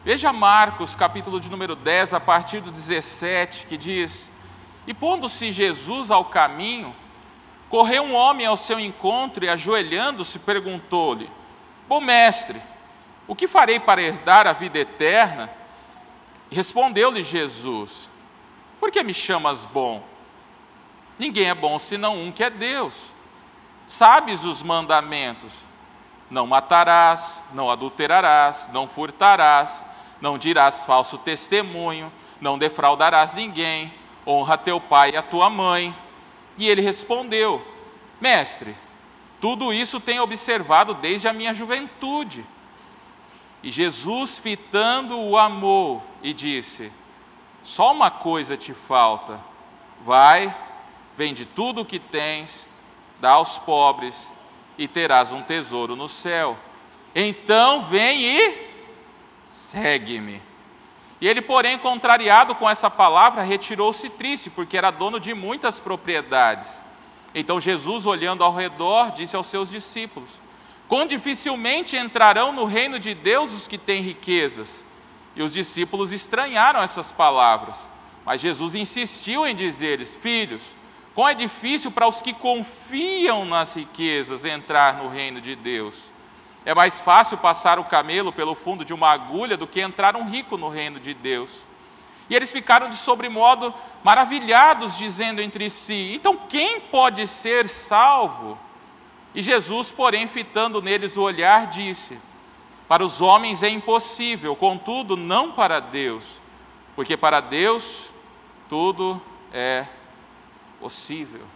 Veja 0.05 0.31
Marcos, 0.31 0.95
capítulo 0.95 1.41
de 1.41 1.51
número 1.51 1.75
10, 1.75 2.13
a 2.13 2.21
partir 2.21 2.61
do 2.61 2.71
17, 2.71 3.65
que 3.67 3.79
diz: 3.79 4.32
e 4.87 4.93
pondo-se 4.93 5.53
Jesus 5.53 6.11
ao 6.11 6.25
caminho, 6.25 6.95
correu 7.69 8.03
um 8.03 8.15
homem 8.15 8.47
ao 8.47 8.57
seu 8.57 8.81
encontro 8.81 9.45
e, 9.45 9.49
ajoelhando-se, 9.49 10.39
perguntou-lhe: 10.39 11.31
Bom 11.89 12.01
mestre, 12.01 12.61
o 13.27 13.35
que 13.35 13.47
farei 13.47 13.79
para 13.79 14.03
herdar 14.03 14.47
a 14.47 14.53
vida 14.53 14.79
eterna? 14.79 15.51
Respondeu-lhe 16.51 17.23
Jesus: 17.23 18.11
Por 18.81 18.91
que 18.91 19.03
me 19.03 19.15
chamas 19.15 19.65
bom? 19.65 20.03
Ninguém 21.19 21.49
é 21.49 21.55
bom 21.55 21.79
senão 21.79 22.17
um 22.17 22.33
que 22.33 22.43
é 22.43 22.51
Deus. 22.51 22.95
Sabes 23.87 24.45
os 24.45 24.63
mandamentos: 24.63 25.53
Não 26.29 26.47
matarás, 26.47 27.45
não 27.55 27.71
adulterarás, 27.71 28.69
não 28.73 28.89
furtarás, 28.89 29.85
não 30.21 30.37
dirás 30.37 30.85
falso 30.85 31.17
testemunho, 31.19 32.13
não 32.41 32.59
defraudarás 32.59 33.35
ninguém, 33.35 33.93
honra 34.27 34.57
teu 34.59 34.81
pai 34.81 35.13
e 35.13 35.17
a 35.17 35.23
tua 35.23 35.49
mãe. 35.51 35.95
E 36.59 36.69
ele 36.69 36.81
respondeu: 36.81 37.65
Mestre, 38.21 38.77
tudo 39.41 39.73
isso 39.73 39.99
tenho 39.99 40.23
observado 40.23 40.95
desde 40.95 41.27
a 41.29 41.33
minha 41.33 41.53
juventude. 41.53 42.45
E 43.63 43.71
Jesus, 43.71 44.39
fitando, 44.39 45.19
o 45.19 45.37
amou 45.37 46.03
e 46.23 46.33
disse: 46.33 46.93
Só 47.63 47.93
uma 47.93 48.11
coisa 48.11 48.57
te 48.57 48.73
falta. 48.73 49.41
Vai, 50.05 50.55
vende 51.17 51.47
tudo 51.47 51.83
o 51.83 51.85
que 51.85 51.99
tens, 51.99 52.67
dá 53.21 53.33
aos 53.33 53.59
pobres, 53.59 54.33
e 54.77 54.89
terás 54.89 55.31
um 55.31 55.43
tesouro 55.43 55.95
no 55.95 56.09
céu. 56.09 56.57
Então 57.15 57.83
vem 57.83 58.23
e 58.23 58.73
segue-me. 59.51 60.52
E 61.23 61.29
ele, 61.29 61.41
porém, 61.41 61.79
contrariado 61.79 62.53
com 62.57 62.69
essa 62.69 62.91
palavra, 62.91 63.45
retirou-se 63.45 64.09
triste, 64.09 64.51
porque 64.51 64.77
era 64.77 64.91
dono 64.91 65.21
de 65.21 65.33
muitas 65.33 65.79
propriedades. 65.79 66.83
Então 67.33 67.61
Jesus, 67.61 68.07
olhando 68.07 68.43
ao 68.43 68.53
redor, 68.53 69.13
disse 69.13 69.37
aos 69.37 69.47
seus 69.47 69.71
discípulos: 69.71 70.31
Quão 70.89 71.07
dificilmente 71.07 71.97
entrarão 71.97 72.51
no 72.53 72.65
reino 72.65 72.99
de 72.99 73.15
Deus 73.15 73.53
os 73.53 73.69
que 73.69 73.79
têm 73.79 74.03
riquezas? 74.03 74.85
E 75.37 75.45
os 75.45 75.53
discípulos 75.53 76.11
estranharam 76.11 76.83
essas 76.83 77.13
palavras. 77.13 77.89
Mas 78.27 78.41
Jesus 78.41 78.75
insistiu 78.75 79.47
em 79.47 79.55
dizer-lhes: 79.55 80.17
Filhos, 80.17 80.75
quão 81.15 81.29
é 81.29 81.35
difícil 81.35 81.93
para 81.93 82.09
os 82.09 82.21
que 82.21 82.33
confiam 82.33 83.45
nas 83.45 83.77
riquezas 83.77 84.45
entrar 84.45 84.97
no 84.97 85.09
reino 85.09 85.41
de 85.41 85.55
Deus. 85.55 86.12
É 86.65 86.75
mais 86.75 87.01
fácil 87.01 87.37
passar 87.39 87.79
o 87.79 87.85
camelo 87.85 88.33
pelo 88.33 88.55
fundo 88.55 88.85
de 88.85 88.95
uma 88.95 89.11
agulha 89.11 89.57
do 89.57 89.67
que 89.67 89.81
entrar 89.81 90.17
um 90.17 90.29
rico 90.29 90.57
no 90.57 90.69
reino 90.69 91.01
de 91.01 91.13
Deus. 91.13 91.51
E 92.31 92.37
eles 92.37 92.51
ficaram 92.51 92.89
de 92.89 92.97
sobremodo 92.97 93.75
maravilhados, 94.05 94.97
dizendo 94.97 95.41
entre 95.41 95.69
si: 95.69 96.13
Então 96.15 96.37
quem 96.49 96.81
pode 96.81 97.27
ser 97.27 97.69
salvo? 97.69 98.59
E 99.35 99.43
Jesus, 99.43 99.91
porém, 99.91 100.29
fitando 100.29 100.81
neles 100.81 101.17
o 101.17 101.23
olhar, 101.23 101.67
disse: 101.67 102.21
Para 102.87 103.05
os 103.05 103.21
homens 103.21 103.63
é 103.63 103.69
impossível, 103.69 104.55
contudo, 104.55 105.17
não 105.17 105.53
para 105.53 105.81
Deus, 105.81 106.25
porque 106.95 107.17
para 107.17 107.41
Deus 107.41 108.11
tudo 108.69 109.21
é 109.53 109.87
possível. 110.81 111.47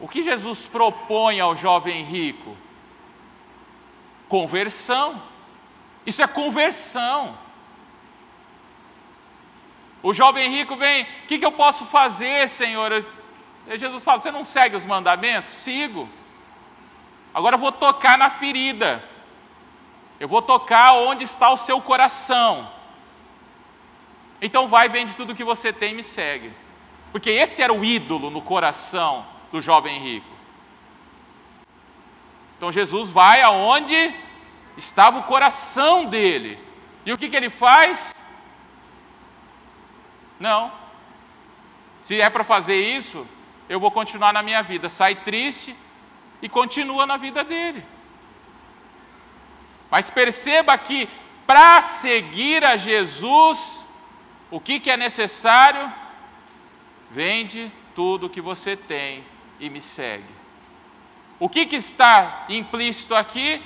O 0.00 0.06
que 0.06 0.22
Jesus 0.22 0.66
propõe 0.68 1.40
ao 1.40 1.56
jovem 1.56 2.04
rico? 2.04 2.56
Conversão. 4.28 5.20
Isso 6.06 6.22
é 6.22 6.26
conversão. 6.26 7.36
O 10.02 10.14
jovem 10.14 10.48
rico 10.50 10.76
vem, 10.76 11.02
o 11.02 11.26
que, 11.26 11.38
que 11.38 11.44
eu 11.44 11.50
posso 11.50 11.84
fazer, 11.86 12.48
Senhor? 12.48 13.04
E 13.66 13.78
Jesus 13.78 14.04
fala: 14.04 14.20
Você 14.20 14.30
não 14.30 14.44
segue 14.44 14.76
os 14.76 14.84
mandamentos? 14.84 15.50
Sigo. 15.50 16.08
Agora 17.34 17.56
eu 17.56 17.60
vou 17.60 17.72
tocar 17.72 18.16
na 18.16 18.30
ferida. 18.30 19.04
Eu 20.20 20.28
vou 20.28 20.42
tocar 20.42 20.94
onde 20.94 21.24
está 21.24 21.50
o 21.50 21.56
seu 21.56 21.80
coração. 21.80 22.70
Então 24.40 24.68
vai, 24.68 24.88
vende 24.88 25.16
tudo 25.16 25.34
que 25.34 25.44
você 25.44 25.72
tem 25.72 25.92
e 25.92 25.96
me 25.96 26.02
segue. 26.02 26.52
Porque 27.10 27.30
esse 27.30 27.62
era 27.62 27.72
o 27.72 27.84
ídolo 27.84 28.30
no 28.30 28.42
coração 28.42 29.37
do 29.50 29.60
jovem 29.60 29.98
rico. 30.00 30.38
Então 32.56 32.72
Jesus 32.72 33.08
vai 33.08 33.40
aonde 33.40 34.14
estava 34.76 35.18
o 35.18 35.22
coração 35.24 36.04
dele. 36.04 36.58
E 37.06 37.12
o 37.12 37.18
que, 37.18 37.28
que 37.28 37.36
ele 37.36 37.50
faz? 37.50 38.14
Não. 40.38 40.72
Se 42.02 42.20
é 42.20 42.28
para 42.28 42.44
fazer 42.44 42.80
isso, 42.80 43.26
eu 43.68 43.78
vou 43.78 43.90
continuar 43.90 44.32
na 44.32 44.42
minha 44.42 44.62
vida. 44.62 44.88
Sai 44.88 45.14
triste 45.14 45.74
e 46.42 46.48
continua 46.48 47.06
na 47.06 47.16
vida 47.16 47.44
dele. 47.44 47.84
Mas 49.90 50.10
perceba 50.10 50.76
que 50.76 51.08
para 51.46 51.80
seguir 51.80 52.64
a 52.64 52.76
Jesus, 52.76 53.86
o 54.50 54.60
que, 54.60 54.80
que 54.80 54.90
é 54.90 54.96
necessário? 54.96 55.90
Vende 57.10 57.72
tudo 57.94 58.28
que 58.28 58.40
você 58.40 58.76
tem 58.76 59.24
e 59.58 59.70
me 59.70 59.80
segue. 59.80 60.38
O 61.38 61.48
que, 61.48 61.66
que 61.66 61.76
está 61.76 62.46
implícito 62.48 63.14
aqui? 63.14 63.62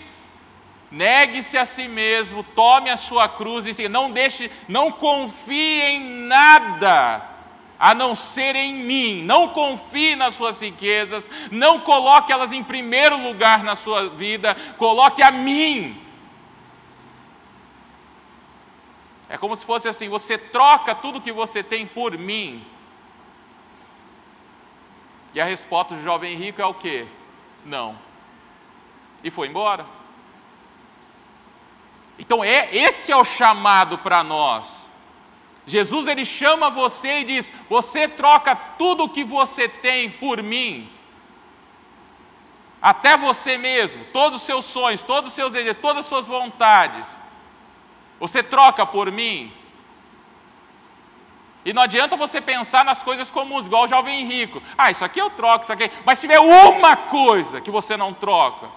Negue-se 0.90 1.56
a 1.56 1.64
si 1.64 1.88
mesmo, 1.88 2.44
tome 2.44 2.90
a 2.90 2.98
sua 2.98 3.28
cruz 3.28 3.66
e 3.78 3.88
não 3.88 4.10
deixe, 4.10 4.50
não 4.68 4.92
confie 4.92 5.80
em 5.80 6.00
nada 6.26 7.32
a 7.82 7.94
não 7.94 8.14
ser 8.14 8.54
em 8.54 8.74
mim. 8.74 9.22
Não 9.24 9.48
confie 9.48 10.14
nas 10.14 10.36
suas 10.36 10.60
riquezas, 10.60 11.28
não 11.50 11.80
coloque 11.80 12.32
elas 12.32 12.52
em 12.52 12.62
primeiro 12.62 13.20
lugar 13.20 13.64
na 13.64 13.74
sua 13.74 14.08
vida, 14.08 14.54
coloque 14.78 15.20
a 15.20 15.32
mim. 15.32 16.00
É 19.28 19.36
como 19.36 19.56
se 19.56 19.66
fosse 19.66 19.88
assim: 19.88 20.08
você 20.08 20.38
troca 20.38 20.94
tudo 20.94 21.20
que 21.20 21.32
você 21.32 21.60
tem 21.60 21.84
por 21.84 22.16
mim. 22.16 22.64
E 25.34 25.40
a 25.40 25.44
resposta 25.44 25.94
do 25.94 26.02
jovem 26.02 26.36
rico 26.36 26.60
é 26.60 26.66
o 26.66 26.74
quê? 26.74 27.06
Não. 27.64 27.98
E 29.24 29.30
foi 29.30 29.48
embora. 29.48 29.86
Então 32.18 32.44
é 32.44 32.74
esse 32.74 33.10
é 33.10 33.16
o 33.16 33.24
chamado 33.24 33.98
para 33.98 34.22
nós. 34.22 34.90
Jesus 35.66 36.08
ele 36.08 36.24
chama 36.24 36.70
você 36.70 37.20
e 37.20 37.24
diz: 37.24 37.52
Você 37.68 38.08
troca 38.08 38.54
tudo 38.54 39.04
o 39.04 39.08
que 39.08 39.24
você 39.24 39.68
tem 39.68 40.10
por 40.10 40.42
mim, 40.42 40.90
até 42.80 43.16
você 43.16 43.56
mesmo, 43.56 44.04
todos 44.12 44.40
os 44.40 44.46
seus 44.46 44.64
sonhos, 44.64 45.02
todos 45.02 45.30
os 45.30 45.34
seus 45.34 45.52
desejos, 45.52 45.80
todas 45.80 46.00
as 46.00 46.06
suas 46.06 46.26
vontades. 46.26 47.06
Você 48.18 48.42
troca 48.42 48.84
por 48.84 49.10
mim. 49.10 49.52
E 51.64 51.72
não 51.72 51.82
adianta 51.82 52.16
você 52.16 52.40
pensar 52.40 52.84
nas 52.84 53.02
coisas 53.02 53.30
comuns, 53.30 53.66
igual 53.66 53.84
o 53.84 53.88
jovem 53.88 54.26
rico. 54.26 54.60
Ah, 54.76 54.90
isso 54.90 55.04
aqui 55.04 55.20
eu 55.20 55.30
troco, 55.30 55.62
isso 55.62 55.72
aqui. 55.72 55.90
Mas 56.04 56.18
se 56.18 56.26
tiver 56.26 56.40
uma 56.40 56.96
coisa 56.96 57.60
que 57.60 57.70
você 57.70 57.96
não 57.96 58.12
troca, 58.12 58.68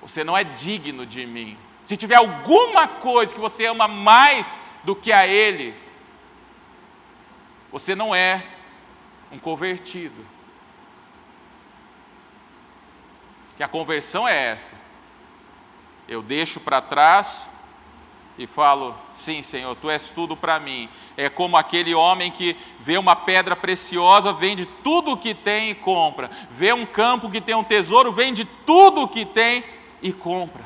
você 0.00 0.22
não 0.22 0.36
é 0.36 0.44
digno 0.44 1.04
de 1.04 1.26
mim. 1.26 1.58
Se 1.84 1.96
tiver 1.96 2.14
alguma 2.14 2.86
coisa 2.86 3.34
que 3.34 3.40
você 3.40 3.66
ama 3.66 3.88
mais 3.88 4.60
do 4.84 4.94
que 4.94 5.12
a 5.12 5.26
Ele, 5.26 5.74
você 7.72 7.94
não 7.94 8.14
é 8.14 8.44
um 9.32 9.38
convertido. 9.38 10.24
Que 13.56 13.62
a 13.62 13.68
conversão 13.68 14.28
é 14.28 14.50
essa. 14.50 14.74
Eu 16.06 16.22
deixo 16.22 16.60
para 16.60 16.80
trás 16.80 17.48
e 18.38 18.46
falo: 18.46 18.94
Sim, 19.14 19.42
Senhor, 19.42 19.74
tu 19.76 19.90
és 19.90 20.10
tudo 20.10 20.36
para 20.36 20.58
mim. 20.58 20.88
É 21.16 21.28
como 21.28 21.56
aquele 21.56 21.94
homem 21.94 22.30
que 22.30 22.56
vê 22.80 22.96
uma 22.96 23.14
pedra 23.14 23.54
preciosa, 23.54 24.32
vende 24.32 24.66
tudo 24.66 25.12
o 25.12 25.16
que 25.16 25.34
tem 25.34 25.70
e 25.70 25.74
compra. 25.74 26.30
Vê 26.50 26.72
um 26.72 26.86
campo 26.86 27.30
que 27.30 27.40
tem 27.40 27.54
um 27.54 27.64
tesouro, 27.64 28.12
vende 28.12 28.44
tudo 28.44 29.02
o 29.02 29.08
que 29.08 29.24
tem 29.24 29.64
e 30.00 30.12
compra. 30.12 30.64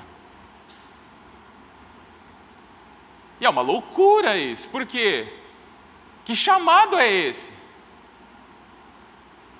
E 3.40 3.44
é 3.44 3.50
uma 3.50 3.62
loucura 3.62 4.36
isso. 4.36 4.68
Por 4.68 4.86
quê? 4.86 5.32
Que 6.24 6.34
chamado 6.34 6.96
é 6.96 7.10
esse? 7.10 7.52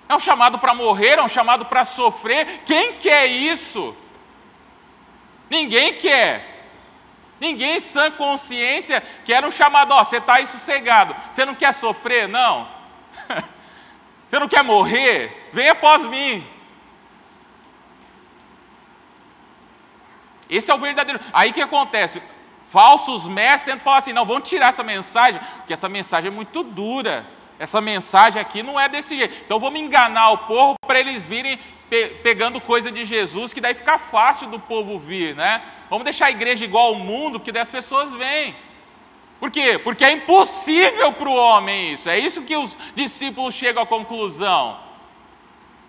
É 0.08 0.14
um 0.14 0.20
chamado 0.20 0.58
para 0.58 0.72
morrer, 0.72 1.18
é 1.18 1.22
um 1.22 1.28
chamado 1.28 1.66
para 1.66 1.84
sofrer. 1.84 2.62
Quem 2.64 2.94
quer 2.94 3.26
isso? 3.26 3.94
Ninguém 5.50 5.94
quer. 5.94 6.55
Ninguém 7.40 7.78
sã 7.80 8.10
consciência 8.10 9.02
quer 9.24 9.44
um 9.44 9.50
chamado, 9.50 9.92
ó, 9.92 10.04
você 10.04 10.16
está 10.16 10.34
aí 10.34 10.46
sossegado, 10.46 11.14
você 11.30 11.44
não 11.44 11.54
quer 11.54 11.72
sofrer? 11.74 12.28
Não. 12.28 12.68
Você 14.28 14.40
não 14.40 14.48
quer 14.48 14.64
morrer? 14.64 15.48
Venha 15.52 15.70
após 15.70 16.04
mim. 16.04 16.44
Esse 20.50 20.70
é 20.70 20.74
o 20.74 20.78
verdadeiro. 20.78 21.20
Aí 21.32 21.52
que 21.52 21.60
acontece? 21.60 22.20
Falsos 22.70 23.28
mestres 23.28 23.64
tentam 23.64 23.84
falar 23.84 23.98
assim: 23.98 24.12
não, 24.12 24.24
vamos 24.24 24.48
tirar 24.48 24.68
essa 24.68 24.82
mensagem, 24.82 25.40
porque 25.58 25.72
essa 25.72 25.88
mensagem 25.88 26.28
é 26.28 26.34
muito 26.34 26.62
dura. 26.62 27.26
Essa 27.58 27.80
mensagem 27.80 28.40
aqui 28.40 28.62
não 28.62 28.78
é 28.78 28.88
desse 28.88 29.16
jeito. 29.16 29.34
Então 29.44 29.58
vamos 29.58 29.80
enganar 29.80 30.30
o 30.30 30.38
povo 30.38 30.74
para 30.86 31.00
eles 31.00 31.24
virem 31.24 31.58
pe 31.88 32.08
pegando 32.22 32.60
coisa 32.60 32.90
de 32.90 33.04
Jesus, 33.04 33.52
que 33.52 33.60
daí 33.60 33.74
fica 33.74 33.98
fácil 33.98 34.48
do 34.48 34.58
povo 34.58 34.98
vir, 34.98 35.34
né? 35.34 35.62
Vamos 35.88 36.04
deixar 36.04 36.26
a 36.26 36.30
igreja 36.30 36.64
igual 36.64 36.88
ao 36.88 36.94
mundo, 36.96 37.38
porque 37.38 37.52
daí 37.52 37.62
as 37.62 37.70
pessoas 37.70 38.12
vêm. 38.12 38.56
Por 39.38 39.50
quê? 39.50 39.78
Porque 39.78 40.04
é 40.04 40.12
impossível 40.12 41.12
para 41.12 41.28
o 41.28 41.34
homem 41.34 41.92
isso. 41.92 42.08
É 42.08 42.18
isso 42.18 42.42
que 42.42 42.56
os 42.56 42.76
discípulos 42.94 43.54
chegam 43.54 43.82
à 43.82 43.86
conclusão. 43.86 44.78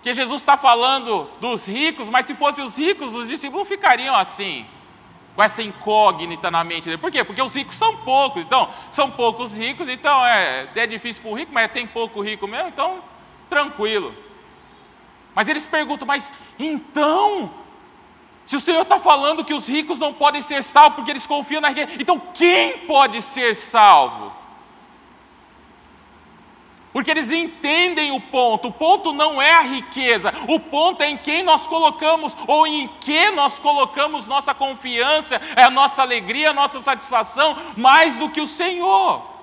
Que 0.03 0.13
Jesus 0.13 0.41
está 0.41 0.57
falando 0.57 1.29
dos 1.39 1.65
ricos, 1.65 2.09
mas 2.09 2.25
se 2.25 2.35
fossem 2.35 2.63
os 2.63 2.77
ricos, 2.77 3.15
os 3.15 3.27
discípulos 3.27 3.67
ficariam 3.67 4.15
assim, 4.15 4.65
com 5.35 5.41
essa 5.41 5.63
incógnita 5.63 6.51
na 6.51 6.63
mente 6.63 6.85
dele. 6.85 6.97
Por 6.97 7.11
quê? 7.11 7.23
Porque 7.23 7.41
os 7.41 7.55
ricos 7.55 7.77
são 7.77 7.97
poucos. 7.97 8.41
Então, 8.41 8.69
são 8.91 9.09
poucos 9.09 9.55
ricos, 9.55 9.87
então 9.87 10.25
é, 10.25 10.67
é 10.75 10.87
difícil 10.87 11.21
para 11.21 11.31
o 11.31 11.35
rico, 11.35 11.51
mas 11.53 11.71
tem 11.71 11.87
pouco 11.87 12.21
rico 12.21 12.47
mesmo, 12.47 12.67
então 12.67 13.01
tranquilo. 13.49 14.13
Mas 15.33 15.47
eles 15.47 15.65
perguntam, 15.65 16.07
mas 16.07 16.31
então, 16.59 17.51
se 18.47 18.55
o 18.55 18.61
Senhor 18.61 18.83
está 18.83 18.97
falando 18.97 19.43
que 19.43 19.53
os 19.53 19.67
ricos 19.67 19.99
não 19.99 20.13
podem 20.13 20.41
ser 20.41 20.63
salvos 20.63 20.95
porque 20.95 21.11
eles 21.11 21.27
confiam 21.27 21.59
na 21.59 21.67
riqueza, 21.67 21.91
então 21.99 22.17
quem 22.33 22.77
pode 22.87 23.21
ser 23.21 23.53
salvo? 23.53 24.31
Porque 26.93 27.11
eles 27.11 27.29
entendem 27.29 28.13
o 28.13 28.21
ponto. 28.21 28.69
O 28.69 28.71
ponto 28.71 29.11
não 29.11 29.41
é 29.41 29.53
a 29.53 29.63
riqueza, 29.63 30.33
o 30.47 30.61
ponto 30.61 31.03
é 31.03 31.09
em 31.09 31.17
quem 31.17 31.43
nós 31.43 31.67
colocamos 31.67 32.37
ou 32.47 32.65
em 32.65 32.87
que 33.01 33.31
nós 33.31 33.59
colocamos 33.59 34.25
nossa 34.27 34.53
confiança, 34.53 35.41
é 35.53 35.63
a 35.63 35.69
nossa 35.69 36.01
alegria, 36.01 36.51
a 36.51 36.53
nossa 36.53 36.79
satisfação, 36.79 37.57
mais 37.75 38.15
do 38.15 38.29
que 38.29 38.39
o 38.39 38.47
Senhor. 38.47 39.36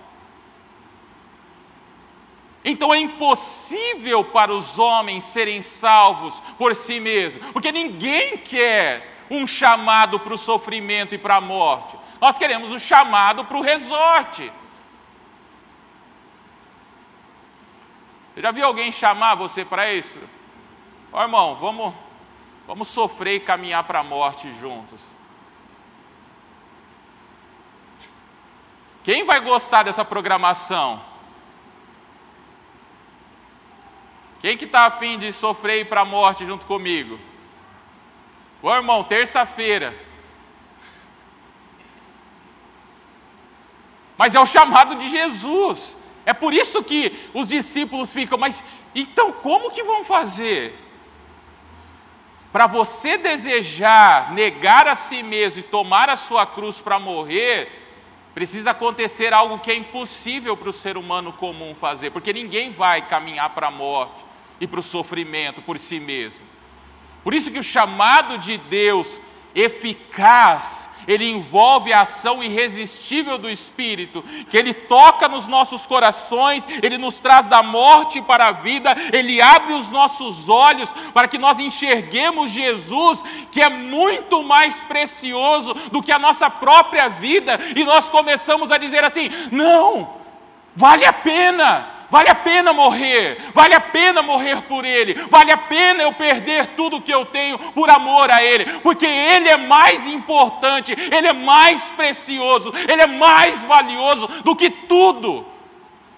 Então 2.65 2.95
é 2.95 2.99
impossível 2.99 4.25
para 4.25 4.51
os 4.53 4.79
homens 4.79 5.25
serem 5.25 5.61
salvos 5.61 6.41
por 6.57 6.75
si 6.75 6.99
mesmos, 6.99 7.51
porque 7.53 7.71
ninguém 7.71 8.39
quer 8.39 9.27
um 9.31 9.47
chamado 9.47 10.19
para 10.19 10.33
o 10.33 10.39
sofrimento 10.39 11.15
e 11.15 11.19
para 11.19 11.37
a 11.37 11.41
morte. 11.41 11.97
Nós 12.21 12.39
queremos 12.39 12.73
o 12.73 12.77
um 12.77 12.79
chamado 12.79 13.45
para 13.45 13.59
o 13.59 13.61
resorte. 13.61 14.51
Já 18.37 18.51
viu 18.51 18.65
alguém 18.65 18.91
chamar 18.91 19.35
você 19.35 19.65
para 19.65 19.93
isso? 19.93 20.19
Ó 21.13 21.23
irmão, 21.23 21.55
vamos, 21.57 21.95
vamos 22.67 22.89
sofrer 22.89 23.37
e 23.37 23.41
caminhar 23.41 23.85
para 23.85 24.01
a 24.01 24.05
morte 24.05 24.53
juntos. 24.55 25.01
Quem 29.05 29.25
vai 29.25 29.39
gostar 29.41 29.83
dessa 29.83 30.05
programação? 30.05 31.14
Quem 34.45 34.59
que 34.59 34.67
está 34.67 34.85
afim 34.85 35.19
de 35.19 35.33
sofrer 35.33 35.87
para 35.87 36.03
a 36.03 36.05
morte 36.05 36.45
junto 36.45 36.67
comigo? 36.67 37.19
Ô 38.63 38.71
irmão, 38.71 39.03
terça-feira. 39.03 39.99
Mas 44.19 44.35
é 44.35 44.41
o 44.41 44.45
chamado 44.45 44.97
de 44.97 45.09
Jesus. 45.09 45.97
É 46.27 46.35
por 46.35 46.53
isso 46.53 46.85
que 46.85 47.31
os 47.33 47.49
discípulos 47.49 48.13
ficam, 48.13 48.37
mas 48.37 48.63
então 48.95 49.33
como 49.33 49.71
que 49.71 49.83
vão 49.83 50.05
fazer? 50.05 50.79
Para 52.53 52.67
você 52.67 53.17
desejar 53.17 54.31
negar 54.35 54.87
a 54.87 54.95
si 54.95 55.23
mesmo 55.23 55.61
e 55.61 55.63
tomar 55.63 56.11
a 56.11 56.19
sua 56.19 56.45
cruz 56.45 56.83
para 56.83 56.99
morrer, 56.99 57.73
precisa 58.35 58.73
acontecer 58.73 59.33
algo 59.33 59.59
que 59.61 59.71
é 59.71 59.75
impossível 59.75 60.55
para 60.55 60.69
o 60.69 60.73
ser 60.75 60.99
humano 60.99 61.33
comum 61.33 61.75
fazer, 61.75 62.11
porque 62.11 62.31
ninguém 62.31 62.73
vai 62.73 63.09
caminhar 63.09 63.49
para 63.55 63.69
a 63.69 63.71
morte 63.71 64.24
e 64.61 64.67
para 64.67 64.81
o 64.81 64.83
sofrimento 64.83 65.63
por 65.63 65.79
si 65.79 65.99
mesmo. 66.01 66.41
Por 67.23 67.33
isso 67.35 67.51
que 67.51 67.59
o 67.59 67.65
chamado 67.65 68.39
de 68.39 68.59
Deus 68.59 69.21
eficaz, 69.55 70.91
ele 71.07 71.31
envolve 71.31 71.93
a 71.93 72.01
ação 72.01 72.43
irresistível 72.43 73.39
do 73.39 73.49
Espírito, 73.49 74.23
que 74.51 74.57
ele 74.57 74.75
toca 74.75 75.29
nos 75.29 75.47
nossos 75.47 75.87
corações, 75.87 76.67
ele 76.83 76.99
nos 76.99 77.21
traz 77.21 77.47
da 77.47 77.63
morte 77.63 78.21
para 78.23 78.49
a 78.49 78.53
vida, 78.53 78.97
ele 79.13 79.41
abre 79.41 79.75
os 79.75 79.91
nossos 79.91 80.49
olhos 80.49 80.93
para 81.13 81.29
que 81.29 81.39
nós 81.39 81.59
enxerguemos 81.59 82.51
Jesus, 82.51 83.23
que 83.53 83.61
é 83.61 83.69
muito 83.69 84.43
mais 84.43 84.83
precioso 84.85 85.75
do 85.93 86.03
que 86.03 86.13
a 86.13 86.19
nossa 86.19 86.51
própria 86.51 87.09
vida, 87.09 87.61
e 87.77 87.85
nós 87.85 88.09
começamos 88.09 88.71
a 88.71 88.79
dizer 88.79 89.05
assim: 89.05 89.31
não, 89.53 90.15
vale 90.75 91.05
a 91.05 91.13
pena, 91.13 91.94
Vale 92.15 92.31
a 92.31 92.35
pena 92.37 92.73
morrer, 92.73 93.51
vale 93.53 93.75
a 93.75 93.81
pena 93.81 94.23
morrer 94.23 94.63
por 94.69 94.85
Ele, 94.85 95.15
vale 95.29 95.51
a 95.51 95.57
pena 95.57 96.05
eu 96.05 96.13
perder 96.13 96.77
tudo 96.77 97.01
que 97.01 97.13
eu 97.13 97.27
tenho 97.27 97.59
por 97.73 97.91
amor 97.91 98.31
a 98.31 98.41
Ele, 98.41 98.79
porque 98.83 99.05
Ele 99.05 99.49
é 99.49 99.57
mais 99.57 100.07
importante, 100.07 100.93
Ele 100.93 101.27
é 101.27 101.33
mais 101.33 101.83
precioso, 101.97 102.73
Ele 102.89 103.03
é 103.03 103.07
mais 103.09 103.61
valioso 103.63 104.29
do 104.45 104.55
que 104.55 104.71
tudo. 104.71 105.45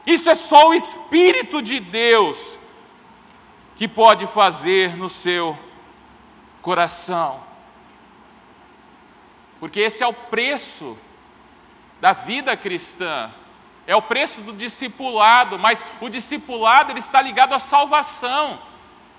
Isso 0.06 0.28
é 0.28 0.34
só 0.34 0.68
o 0.68 0.74
Espírito 0.74 1.62
de 1.62 1.80
Deus 1.80 2.58
que 3.74 3.88
pode 3.88 4.26
fazer 4.26 4.94
no 4.98 5.08
seu 5.08 5.58
coração, 6.60 7.40
porque 9.58 9.80
esse 9.80 10.02
é 10.02 10.06
o 10.06 10.12
preço 10.12 10.94
da 12.02 12.12
vida 12.12 12.54
cristã 12.54 13.32
é 13.86 13.94
o 13.94 14.02
preço 14.02 14.40
do 14.40 14.52
discipulado, 14.52 15.58
mas 15.58 15.84
o 16.00 16.08
discipulado 16.08 16.92
ele 16.92 16.98
está 16.98 17.22
ligado 17.22 17.54
à 17.54 17.58
salvação. 17.58 18.58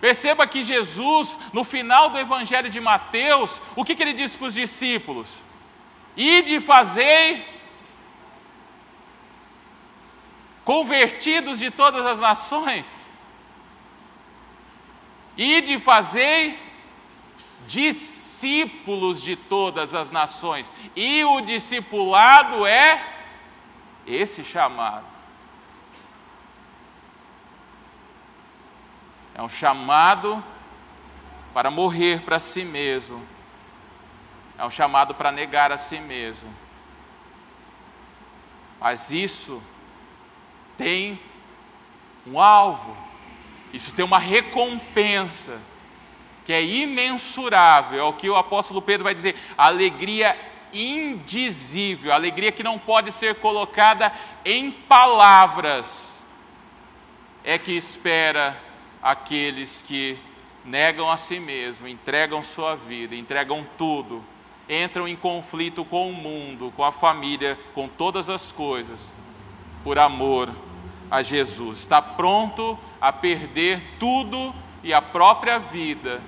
Perceba 0.01 0.45
que 0.45 0.63
Jesus, 0.63 1.39
no 1.53 1.63
final 1.63 2.09
do 2.09 2.19
Evangelho 2.19 2.69
de 2.69 2.79
Mateus, 2.79 3.59
o 3.75 3.83
que, 3.83 3.95
que 3.95 4.03
ele 4.03 4.13
disse 4.13 4.37
para 4.37 4.47
os 4.47 4.53
discípulos? 4.53 5.29
Ide 6.15 6.59
fazer 6.59 7.45
convertidos 10.65 11.59
de 11.59 11.71
todas 11.71 12.05
as 12.05 12.19
nações. 12.19 12.85
Ide 15.37 15.79
fazer 15.79 16.59
discípulos 17.67 19.21
de 19.21 19.35
todas 19.35 19.93
as 19.93 20.11
nações. 20.11 20.69
E 20.95 21.23
o 21.23 21.41
discipulado 21.41 22.65
é 22.65 23.16
esse 24.07 24.43
chamado 24.43 25.05
é 29.37 29.41
um 29.43 29.49
chamado 29.49 30.43
para 31.53 31.69
morrer 31.69 32.21
para 32.21 32.39
si 32.39 32.65
mesmo, 32.65 33.21
é 34.57 34.65
um 34.65 34.71
chamado 34.71 35.13
para 35.13 35.31
negar 35.31 35.71
a 35.71 35.77
si 35.77 35.99
mesmo. 35.99 36.51
Mas 38.79 39.11
isso 39.11 39.61
tem 40.75 41.19
um 42.25 42.39
alvo, 42.39 42.97
isso 43.71 43.93
tem 43.93 44.03
uma 44.03 44.17
recompensa 44.17 45.59
que 46.43 46.51
é 46.51 46.63
imensurável, 46.63 47.99
é 47.99 48.03
o 48.03 48.13
que 48.13 48.29
o 48.29 48.35
apóstolo 48.35 48.81
Pedro 48.81 49.03
vai 49.03 49.13
dizer, 49.13 49.35
a 49.55 49.65
alegria 49.65 50.35
indizível, 50.73 52.11
alegria 52.11 52.51
que 52.51 52.63
não 52.63 52.77
pode 52.77 53.11
ser 53.11 53.35
colocada 53.35 54.11
em 54.45 54.71
palavras, 54.71 56.07
é 57.43 57.57
que 57.57 57.71
espera 57.71 58.59
aqueles 59.01 59.81
que 59.81 60.17
negam 60.65 61.09
a 61.09 61.15
si 61.15 61.39
mesmo, 61.39 61.87
entregam 61.87 62.43
sua 62.43 62.75
vida, 62.75 63.15
entregam 63.15 63.65
tudo, 63.77 64.23
entram 64.69 65.07
em 65.07 65.15
conflito 65.15 65.85
com 65.85 66.09
o 66.09 66.13
mundo, 66.13 66.73
com 66.75 66.83
a 66.83 66.91
família, 66.91 67.57
com 67.73 67.87
todas 67.87 68.29
as 68.29 68.51
coisas, 68.51 68.99
por 69.83 69.97
amor 69.97 70.53
a 71.09 71.23
Jesus. 71.23 71.79
Está 71.79 72.01
pronto 72.01 72.77
a 72.99 73.13
perder 73.13 73.81
tudo 73.97 74.53
e 74.83 74.93
a 74.93 75.01
própria 75.01 75.57
vida, 75.57 76.21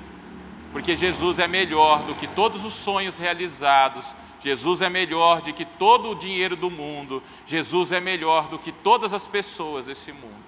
porque 0.71 0.95
Jesus 0.95 1.39
é 1.39 1.47
melhor 1.47 2.03
do 2.03 2.15
que 2.15 2.27
todos 2.27 2.63
os 2.63 2.73
sonhos 2.73 3.17
realizados, 3.17 4.05
Jesus 4.41 4.81
é 4.81 4.89
melhor 4.89 5.41
do 5.41 5.53
que 5.53 5.65
todo 5.65 6.11
o 6.11 6.15
dinheiro 6.15 6.55
do 6.55 6.71
mundo. 6.71 7.21
Jesus 7.45 7.91
é 7.91 7.99
melhor 7.99 8.47
do 8.47 8.57
que 8.57 8.71
todas 8.71 9.13
as 9.13 9.27
pessoas 9.27 9.85
desse 9.85 10.11
mundo. 10.11 10.43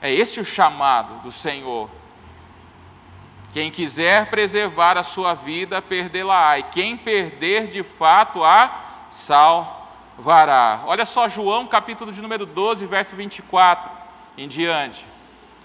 É 0.00 0.12
esse 0.12 0.38
o 0.38 0.44
chamado 0.44 1.22
do 1.22 1.32
Senhor. 1.32 1.88
Quem 3.52 3.70
quiser 3.70 4.28
preservar 4.28 4.98
a 4.98 5.02
sua 5.02 5.32
vida, 5.32 5.80
perdê-la-á, 5.80 6.58
e 6.58 6.62
quem 6.64 6.96
perder 6.96 7.68
de 7.68 7.82
fato 7.82 8.44
a 8.44 9.06
salvará. 9.10 10.82
Olha 10.84 11.06
só 11.06 11.26
João, 11.26 11.66
capítulo 11.66 12.12
de 12.12 12.20
número 12.20 12.44
12, 12.44 12.84
verso 12.84 13.16
24. 13.16 13.90
em 14.36 14.46
diante. 14.46 15.06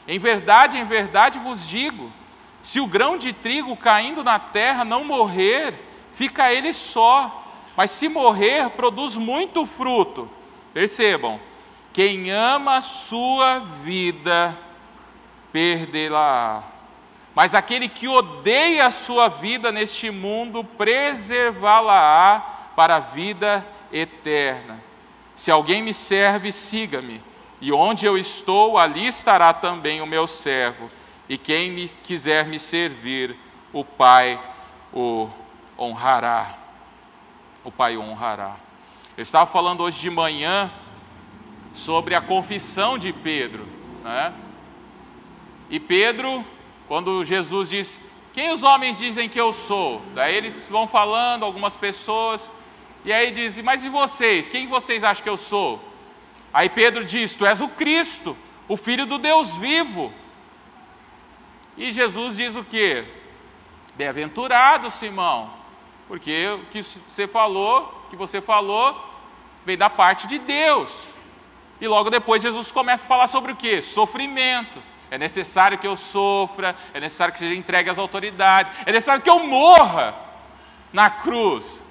Em 0.07 0.17
verdade, 0.17 0.77
em 0.77 0.85
verdade 0.85 1.37
vos 1.39 1.67
digo: 1.67 2.11
se 2.63 2.79
o 2.79 2.87
grão 2.87 3.17
de 3.17 3.33
trigo 3.33 3.75
caindo 3.75 4.23
na 4.23 4.39
terra 4.39 4.85
não 4.85 5.03
morrer, 5.03 5.90
fica 6.13 6.51
ele 6.53 6.73
só, 6.73 7.43
mas 7.75 7.91
se 7.91 8.07
morrer, 8.09 8.69
produz 8.71 9.15
muito 9.15 9.65
fruto. 9.65 10.29
Percebam, 10.73 11.39
quem 11.93 12.31
ama 12.31 12.77
a 12.77 12.81
sua 12.81 13.59
vida, 13.59 14.57
perdê-la. 15.51 16.63
Mas 17.33 17.53
aquele 17.53 17.87
que 17.87 18.07
odeia 18.07 18.87
a 18.87 18.91
sua 18.91 19.27
vida 19.29 19.71
neste 19.71 20.09
mundo, 20.09 20.63
preservá-la-á 20.63 22.39
para 22.75 22.97
a 22.97 22.99
vida 22.99 23.65
eterna. 23.91 24.81
Se 25.35 25.49
alguém 25.49 25.81
me 25.81 25.93
serve, 25.93 26.51
siga-me, 26.51 27.21
e 27.59 27.71
onde 27.71 28.05
eu 28.05 28.17
estou, 28.17 28.77
ali 28.77 29.07
estará 29.07 29.53
também 29.53 30.01
o 30.01 30.05
meu 30.05 30.27
servo. 30.27 30.87
E 31.27 31.37
quem 31.37 31.71
me 31.71 31.87
quiser 31.87 32.45
me 32.45 32.59
servir, 32.59 33.35
o 33.71 33.85
Pai 33.85 34.39
o 34.93 35.29
honrará. 35.81 36.57
O 37.63 37.71
Pai 37.71 37.97
honrará. 37.97 38.55
Eu 39.17 39.23
estava 39.23 39.49
falando 39.49 39.81
hoje 39.81 39.99
de 39.99 40.09
manhã 40.09 40.71
sobre 41.73 42.15
a 42.15 42.21
confissão 42.21 42.97
de 42.97 43.11
Pedro, 43.11 43.67
né? 44.03 44.33
E 45.69 45.79
Pedro, 45.79 46.45
quando 46.87 47.23
Jesus 47.25 47.69
diz: 47.69 48.01
Quem 48.33 48.51
os 48.51 48.63
homens 48.63 48.97
dizem 48.97 49.29
que 49.29 49.39
eu 49.39 49.53
sou? 49.53 50.01
Daí 50.13 50.35
eles 50.35 50.67
vão 50.69 50.87
falando, 50.87 51.43
algumas 51.43 51.75
pessoas, 51.75 52.51
e 53.03 53.11
aí 53.11 53.31
dizem: 53.31 53.63
Mas 53.63 53.83
e 53.83 53.89
vocês? 53.89 54.49
Quem 54.49 54.67
vocês 54.67 55.03
acham 55.03 55.23
que 55.23 55.29
eu 55.29 55.37
sou? 55.37 55.81
Aí 56.53 56.69
Pedro 56.69 57.05
diz: 57.05 57.35
Tu 57.35 57.45
és 57.45 57.61
o 57.61 57.67
Cristo, 57.67 58.35
o 58.67 58.75
Filho 58.77 59.05
do 59.05 59.17
Deus 59.17 59.55
vivo. 59.55 60.13
E 61.77 61.91
Jesus 61.91 62.35
diz 62.37 62.55
o 62.55 62.63
quê? 62.63 63.05
Bem-aventurado, 63.95 64.91
Simão, 64.91 65.60
porque 66.11 66.45
o 66.45 66.65
que 66.65 66.83
você 67.07 67.25
falou, 67.25 68.05
que 68.09 68.17
você 68.17 68.41
falou, 68.41 69.01
vem 69.65 69.77
da 69.77 69.89
parte 69.89 70.27
de 70.27 70.39
Deus. 70.39 70.91
E 71.79 71.87
logo 71.87 72.09
depois 72.09 72.43
Jesus 72.43 72.69
começa 72.69 73.05
a 73.05 73.07
falar 73.07 73.29
sobre 73.29 73.53
o 73.53 73.55
quê? 73.55 73.81
Sofrimento. 73.81 74.83
É 75.09 75.17
necessário 75.17 75.77
que 75.77 75.87
eu 75.87 75.95
sofra, 75.95 76.75
é 76.93 76.99
necessário 76.99 77.33
que 77.33 77.39
seja 77.39 77.55
entregue 77.55 77.89
às 77.89 77.97
autoridades, 77.97 78.73
é 78.85 78.91
necessário 78.91 79.23
que 79.23 79.29
eu 79.29 79.39
morra 79.47 80.13
na 80.91 81.09
cruz. 81.09 81.81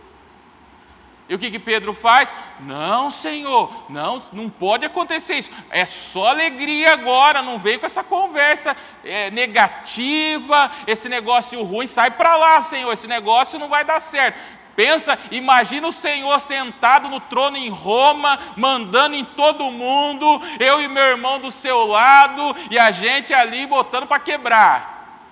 E 1.30 1.34
o 1.36 1.38
que, 1.38 1.48
que 1.48 1.60
Pedro 1.60 1.94
faz? 1.94 2.34
Não, 2.58 3.08
Senhor, 3.08 3.84
não, 3.88 4.20
não 4.32 4.50
pode 4.50 4.84
acontecer 4.84 5.36
isso. 5.36 5.50
É 5.70 5.86
só 5.86 6.26
alegria 6.26 6.92
agora, 6.92 7.40
não 7.40 7.56
vem 7.56 7.78
com 7.78 7.86
essa 7.86 8.02
conversa 8.02 8.76
é, 9.04 9.30
negativa, 9.30 10.72
esse 10.88 11.08
negócio 11.08 11.62
ruim, 11.62 11.86
sai 11.86 12.10
para 12.10 12.34
lá, 12.34 12.60
Senhor, 12.62 12.92
esse 12.92 13.06
negócio 13.06 13.60
não 13.60 13.68
vai 13.68 13.84
dar 13.84 14.00
certo. 14.00 14.40
Pensa, 14.74 15.16
imagina 15.30 15.86
o 15.86 15.92
Senhor 15.92 16.40
sentado 16.40 17.08
no 17.08 17.20
trono 17.20 17.56
em 17.56 17.68
Roma, 17.68 18.36
mandando 18.56 19.14
em 19.14 19.24
todo 19.24 19.70
mundo, 19.70 20.42
eu 20.58 20.80
e 20.80 20.88
meu 20.88 21.04
irmão 21.04 21.38
do 21.38 21.52
seu 21.52 21.86
lado, 21.86 22.56
e 22.72 22.76
a 22.76 22.90
gente 22.90 23.32
ali 23.32 23.68
botando 23.68 24.08
para 24.08 24.18
quebrar. 24.18 25.22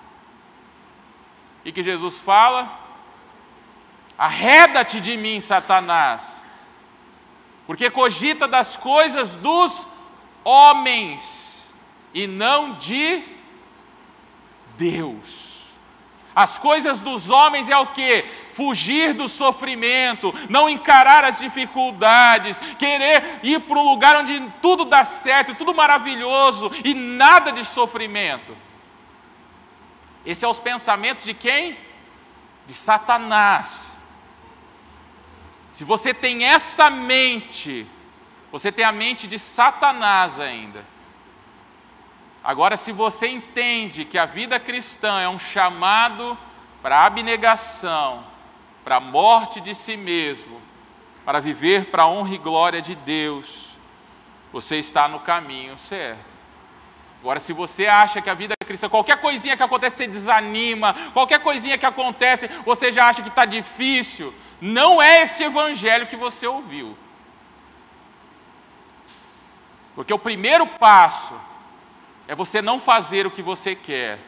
E 1.65 1.73
que 1.73 1.83
Jesus 1.83 2.21
fala? 2.21 2.88
Arreda-te 4.19 4.99
de 4.99 5.15
mim, 5.15 5.39
Satanás, 5.39 6.21
porque 7.65 7.89
cogita 7.89 8.47
das 8.47 8.75
coisas 8.75 9.37
dos 9.37 9.87
homens 10.43 11.65
e 12.13 12.27
não 12.27 12.73
de 12.73 13.23
Deus. 14.77 15.63
As 16.35 16.57
coisas 16.57 16.99
dos 16.99 17.29
homens 17.29 17.69
é 17.69 17.77
o 17.77 17.87
que? 17.87 18.25
fugir 18.59 19.13
do 19.13 19.29
sofrimento, 19.29 20.35
não 20.49 20.67
encarar 20.67 21.23
as 21.23 21.39
dificuldades, 21.39 22.59
querer 22.77 23.39
ir 23.41 23.61
para 23.61 23.79
um 23.79 23.89
lugar 23.89 24.17
onde 24.17 24.37
tudo 24.61 24.83
dá 24.83 25.05
certo, 25.05 25.55
tudo 25.55 25.73
maravilhoso 25.73 26.69
e 26.83 26.93
nada 26.93 27.53
de 27.53 27.63
sofrimento. 27.63 28.53
Esses 30.25 30.39
são 30.39 30.51
os 30.51 30.59
pensamentos 30.59 31.23
de 31.23 31.33
quem? 31.33 31.77
De 32.67 32.73
Satanás. 32.73 33.88
Se 35.79 35.85
você 35.85 36.13
tem 36.13 36.43
essa 36.43 36.89
mente, 36.89 37.87
você 38.51 38.69
tem 38.69 38.83
a 38.83 38.91
mente 38.91 39.25
de 39.25 39.39
Satanás 39.39 40.37
ainda. 40.37 40.83
Agora, 42.43 42.75
se 42.75 42.91
você 42.91 43.29
entende 43.29 44.03
que 44.03 44.17
a 44.17 44.25
vida 44.25 44.59
cristã 44.59 45.21
é 45.21 45.29
um 45.29 45.39
chamado 45.39 46.37
para 46.81 47.05
abnegação, 47.05 48.25
para 48.83 48.97
a 48.97 48.99
morte 48.99 49.61
de 49.61 49.73
si 49.73 49.95
mesmo, 49.95 50.61
para 51.23 51.39
viver 51.39 51.85
para 51.85 52.03
a 52.03 52.07
honra 52.09 52.35
e 52.35 52.37
glória 52.37 52.81
de 52.81 52.93
Deus, 52.93 53.69
você 54.51 54.75
está 54.79 55.07
no 55.07 55.21
caminho 55.21 55.77
certo. 55.77 56.25
Agora, 57.21 57.39
se 57.39 57.53
você 57.53 57.87
acha 57.87 58.21
que 58.21 58.29
a 58.29 58.33
vida 58.33 58.53
cristã, 58.65 58.89
qualquer 58.89 59.21
coisinha 59.21 59.55
que 59.55 59.63
acontece, 59.63 59.95
você 59.95 60.07
desanima, 60.07 60.93
qualquer 61.13 61.39
coisinha 61.39 61.77
que 61.77 61.85
acontece, 61.85 62.49
você 62.65 62.91
já 62.91 63.07
acha 63.07 63.21
que 63.21 63.29
está 63.29 63.45
difícil, 63.45 64.33
não 64.61 65.01
é 65.01 65.23
esse 65.23 65.43
evangelho 65.43 66.07
que 66.07 66.15
você 66.15 66.45
ouviu. 66.45 66.97
Porque 69.95 70.13
o 70.13 70.19
primeiro 70.19 70.65
passo 70.65 71.33
é 72.27 72.35
você 72.35 72.61
não 72.61 72.79
fazer 72.79 73.25
o 73.25 73.31
que 73.31 73.41
você 73.41 73.75
quer. 73.75 74.19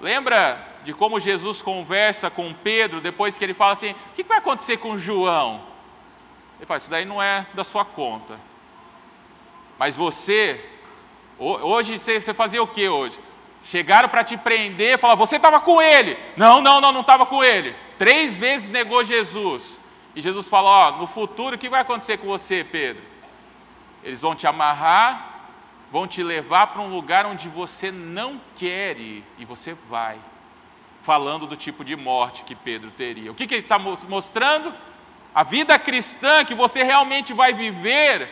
Lembra 0.00 0.66
de 0.84 0.92
como 0.92 1.20
Jesus 1.20 1.60
conversa 1.60 2.30
com 2.30 2.54
Pedro 2.54 3.00
depois 3.00 3.36
que 3.36 3.44
ele 3.44 3.54
fala 3.54 3.72
assim: 3.72 3.90
o 3.90 4.14
que 4.14 4.22
vai 4.22 4.38
acontecer 4.38 4.78
com 4.78 4.98
João? 4.98 5.62
Ele 6.56 6.66
fala: 6.66 6.78
isso 6.78 6.90
daí 6.90 7.04
não 7.04 7.22
é 7.22 7.46
da 7.54 7.64
sua 7.64 7.84
conta. 7.84 8.38
Mas 9.78 9.94
você, 9.94 10.64
hoje 11.38 11.98
você 11.98 12.34
fazia 12.34 12.62
o 12.62 12.66
que 12.66 12.88
hoje? 12.88 13.18
Chegaram 13.64 14.08
para 14.08 14.24
te 14.24 14.36
prender 14.36 14.94
e 14.94 14.98
falaram: 14.98 15.18
você 15.18 15.36
estava 15.36 15.60
com 15.60 15.82
ele. 15.82 16.16
Não, 16.36 16.60
não, 16.60 16.80
não, 16.80 16.92
não 16.92 17.00
estava 17.00 17.26
com 17.26 17.42
ele. 17.42 17.74
Três 17.98 18.36
vezes 18.36 18.68
negou 18.68 19.04
Jesus. 19.04 19.78
E 20.14 20.22
Jesus 20.22 20.48
falou: 20.48 20.70
ó, 20.70 20.90
no 20.92 21.06
futuro 21.06 21.56
o 21.56 21.58
que 21.58 21.68
vai 21.68 21.82
acontecer 21.82 22.18
com 22.18 22.26
você, 22.26 22.64
Pedro? 22.64 23.02
Eles 24.02 24.20
vão 24.20 24.34
te 24.34 24.46
amarrar, 24.46 25.50
vão 25.90 26.06
te 26.06 26.22
levar 26.22 26.68
para 26.68 26.80
um 26.80 26.88
lugar 26.88 27.26
onde 27.26 27.48
você 27.48 27.90
não 27.90 28.40
quer 28.56 28.98
ir, 28.98 29.24
e 29.38 29.44
você 29.44 29.74
vai 29.74 30.18
falando 31.02 31.46
do 31.46 31.56
tipo 31.56 31.84
de 31.84 31.96
morte 31.96 32.44
que 32.44 32.54
Pedro 32.54 32.90
teria. 32.90 33.32
O 33.32 33.34
que, 33.34 33.46
que 33.46 33.54
ele 33.54 33.62
está 33.62 33.78
mostrando? 33.78 34.74
A 35.34 35.42
vida 35.42 35.78
cristã 35.78 36.44
que 36.44 36.54
você 36.54 36.82
realmente 36.82 37.32
vai 37.32 37.54
viver 37.54 38.28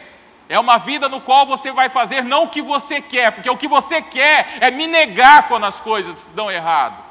é 0.48 0.58
uma 0.58 0.76
vida 0.76 1.08
no 1.08 1.20
qual 1.20 1.46
você 1.46 1.72
vai 1.72 1.88
fazer 1.88 2.22
não 2.22 2.44
o 2.44 2.48
que 2.50 2.60
você 2.60 3.00
quer, 3.00 3.32
porque 3.32 3.48
o 3.48 3.56
que 3.56 3.66
você 3.66 4.02
quer 4.02 4.58
é 4.60 4.70
me 4.70 4.86
negar 4.86 5.48
quando 5.48 5.64
as 5.64 5.80
coisas 5.80 6.28
dão 6.34 6.50
errado. 6.50 7.05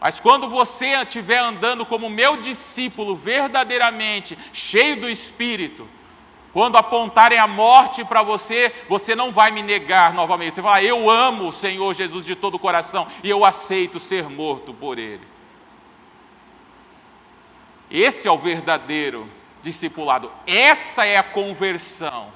Mas 0.00 0.20
quando 0.20 0.48
você 0.48 0.94
estiver 1.02 1.38
andando 1.38 1.84
como 1.84 2.08
meu 2.08 2.36
discípulo 2.36 3.16
verdadeiramente, 3.16 4.38
cheio 4.52 5.00
do 5.00 5.08
Espírito, 5.08 5.88
quando 6.52 6.76
apontarem 6.76 7.38
a 7.38 7.46
morte 7.46 8.04
para 8.04 8.22
você, 8.22 8.72
você 8.88 9.14
não 9.14 9.32
vai 9.32 9.50
me 9.50 9.62
negar 9.62 10.14
novamente. 10.14 10.54
Você 10.54 10.62
vai 10.62 10.84
eu 10.86 11.10
amo 11.10 11.48
o 11.48 11.52
Senhor 11.52 11.94
Jesus 11.94 12.24
de 12.24 12.34
todo 12.34 12.54
o 12.54 12.58
coração 12.58 13.06
e 13.22 13.28
eu 13.28 13.44
aceito 13.44 14.00
ser 14.00 14.28
morto 14.28 14.72
por 14.72 14.98
Ele. 14.98 15.26
Esse 17.90 18.28
é 18.28 18.30
o 18.30 18.38
verdadeiro 18.38 19.28
discipulado. 19.62 20.30
Essa 20.46 21.04
é 21.04 21.16
a 21.16 21.22
conversão. 21.22 22.32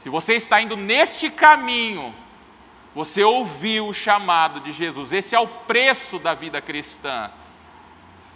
Se 0.00 0.08
você 0.08 0.34
está 0.34 0.60
indo 0.60 0.76
neste 0.76 1.30
caminho, 1.30 2.14
você 2.96 3.22
ouviu 3.22 3.88
o 3.88 3.92
chamado 3.92 4.58
de 4.58 4.72
Jesus. 4.72 5.12
Esse 5.12 5.34
é 5.34 5.38
o 5.38 5.46
preço 5.46 6.18
da 6.18 6.32
vida 6.32 6.62
cristã. 6.62 7.30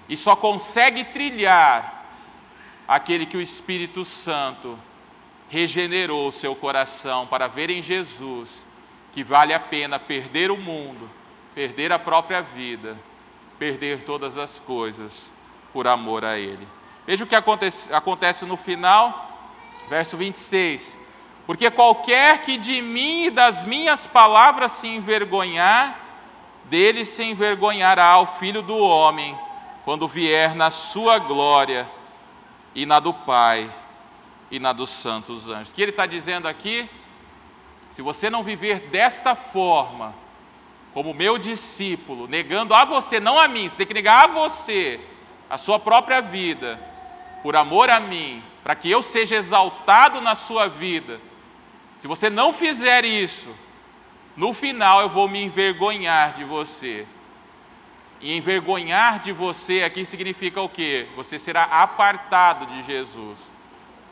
E 0.06 0.14
só 0.18 0.36
consegue 0.36 1.02
trilhar 1.02 2.04
aquele 2.86 3.24
que 3.24 3.38
o 3.38 3.40
Espírito 3.40 4.04
Santo 4.04 4.78
regenerou 5.48 6.28
o 6.28 6.32
seu 6.32 6.54
coração 6.54 7.26
para 7.26 7.46
ver 7.46 7.70
em 7.70 7.82
Jesus 7.82 8.50
que 9.14 9.24
vale 9.24 9.54
a 9.54 9.58
pena 9.58 9.98
perder 9.98 10.50
o 10.50 10.58
mundo, 10.58 11.08
perder 11.54 11.90
a 11.90 11.98
própria 11.98 12.42
vida, 12.42 12.98
perder 13.58 14.04
todas 14.04 14.36
as 14.36 14.60
coisas 14.60 15.32
por 15.72 15.86
amor 15.86 16.22
a 16.22 16.38
Ele. 16.38 16.68
Veja 17.06 17.24
o 17.24 17.26
que 17.26 17.34
acontece, 17.34 17.90
acontece 17.94 18.44
no 18.44 18.58
final, 18.58 19.56
verso 19.88 20.18
26. 20.18 20.99
Porque 21.46 21.70
qualquer 21.70 22.42
que 22.42 22.56
de 22.56 22.80
mim 22.80 23.26
e 23.26 23.30
das 23.30 23.64
minhas 23.64 24.06
palavras 24.06 24.72
se 24.72 24.86
envergonhar, 24.86 25.98
dele 26.64 27.04
se 27.04 27.24
envergonhará 27.24 28.18
o 28.18 28.26
filho 28.26 28.62
do 28.62 28.78
homem, 28.78 29.36
quando 29.84 30.06
vier 30.06 30.54
na 30.54 30.70
sua 30.70 31.18
glória 31.18 31.90
e 32.74 32.86
na 32.86 33.00
do 33.00 33.12
Pai 33.12 33.70
e 34.50 34.58
na 34.60 34.72
dos 34.72 34.90
santos 34.90 35.48
anjos. 35.48 35.70
O 35.70 35.74
que 35.74 35.82
ele 35.82 35.90
está 35.90 36.06
dizendo 36.06 36.46
aqui? 36.46 36.88
Se 37.90 38.02
você 38.02 38.30
não 38.30 38.42
viver 38.42 38.88
desta 38.90 39.34
forma, 39.34 40.14
como 40.94 41.14
meu 41.14 41.38
discípulo, 41.38 42.26
negando 42.26 42.74
a 42.74 42.84
você, 42.84 43.20
não 43.20 43.38
a 43.38 43.48
mim, 43.48 43.68
você 43.68 43.78
tem 43.78 43.86
que 43.86 43.94
negar 43.94 44.24
a 44.24 44.28
você, 44.28 45.00
a 45.48 45.58
sua 45.58 45.78
própria 45.78 46.20
vida, 46.20 46.80
por 47.42 47.56
amor 47.56 47.90
a 47.90 47.98
mim, 47.98 48.42
para 48.62 48.74
que 48.74 48.90
eu 48.90 49.02
seja 49.02 49.36
exaltado 49.36 50.20
na 50.20 50.34
sua 50.34 50.68
vida. 50.68 51.20
Se 52.00 52.08
você 52.08 52.30
não 52.30 52.52
fizer 52.52 53.04
isso, 53.04 53.54
no 54.34 54.54
final 54.54 55.02
eu 55.02 55.08
vou 55.08 55.28
me 55.28 55.42
envergonhar 55.42 56.32
de 56.32 56.44
você. 56.44 57.06
E 58.20 58.34
envergonhar 58.36 59.20
de 59.20 59.32
você 59.32 59.82
aqui 59.82 60.04
significa 60.04 60.60
o 60.62 60.68
quê? 60.68 61.06
Você 61.14 61.38
será 61.38 61.64
apartado 61.64 62.66
de 62.66 62.82
Jesus. 62.84 63.38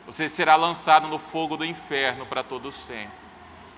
Você 0.05 0.29
será 0.29 0.55
lançado 0.55 1.07
no 1.07 1.17
fogo 1.17 1.57
do 1.57 1.65
inferno 1.65 2.25
para 2.25 2.43
todo 2.43 2.71
sempre. 2.71 3.19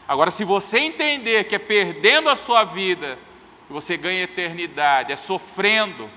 Agora, 0.07 0.29
se 0.29 0.43
você 0.43 0.79
entender 0.79 1.45
que 1.45 1.55
é 1.55 1.59
perdendo 1.59 2.29
a 2.29 2.35
sua 2.35 2.65
vida 2.65 3.17
que 3.67 3.73
você 3.73 3.95
ganha 3.95 4.23
eternidade, 4.23 5.13
é 5.13 5.15
sofrendo 5.15 6.09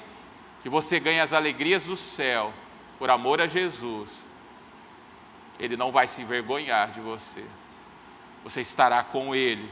que 0.64 0.68
você 0.68 0.99
ganha 0.99 1.22
as 1.22 1.32
alegrias 1.32 1.84
do 1.84 1.97
céu, 1.97 2.53
por 2.99 3.09
amor 3.09 3.40
a 3.40 3.47
Jesus, 3.47 4.09
Ele 5.61 5.76
não 5.76 5.92
vai 5.92 6.09
se 6.09 6.22
envergonhar 6.22 6.90
de 6.90 7.01
você. 7.01 7.45
Você 8.45 8.61
estará 8.61 9.03
com 9.03 9.34
Ele. 9.34 9.68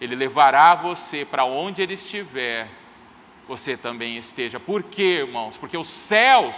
Ele 0.00 0.16
levará 0.16 0.74
você 0.74 1.24
para 1.24 1.44
onde 1.44 1.82
Ele 1.82 1.94
estiver, 1.94 2.68
você 3.46 3.76
também 3.76 4.16
esteja. 4.16 4.58
Por 4.58 4.82
quê, 4.82 5.20
irmãos? 5.20 5.56
Porque 5.56 5.76
os 5.76 5.86
céus 5.86 6.56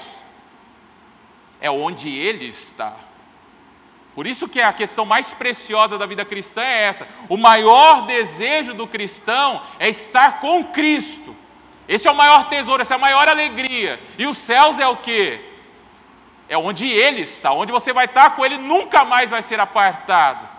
é 1.61 1.71
onde 1.71 2.09
Ele 2.09 2.47
está. 2.47 2.97
Por 4.15 4.27
isso 4.27 4.49
que 4.49 4.61
a 4.61 4.73
questão 4.73 5.05
mais 5.05 5.33
preciosa 5.33 5.97
da 5.97 6.07
vida 6.07 6.25
cristã 6.25 6.63
é 6.63 6.85
essa. 6.85 7.07
O 7.29 7.37
maior 7.37 8.07
desejo 8.07 8.75
do 8.75 8.87
cristão 8.87 9.63
é 9.79 9.89
estar 9.89 10.41
com 10.41 10.65
Cristo. 10.65 11.37
Esse 11.87 12.09
é 12.09 12.11
o 12.11 12.17
maior 12.17 12.49
tesouro, 12.49 12.83
essa 12.83 12.95
é 12.95 12.97
a 12.97 13.01
maior 13.01 13.29
alegria. 13.29 14.01
E 14.19 14.27
os 14.27 14.37
céus 14.37 14.79
é 14.79 14.87
o 14.89 14.97
quê? 14.97 15.41
É 16.49 16.59
onde 16.59 16.87
Ele 16.87 17.23
está, 17.23 17.53
onde 17.53 17.71
você 17.71 17.93
vai 17.93 18.07
estar 18.07 18.31
com 18.31 18.45
Ele, 18.45 18.59
nunca 18.59 19.05
mais 19.05 19.31
vai 19.31 19.43
ser 19.43 19.61
apartado. 19.61 20.58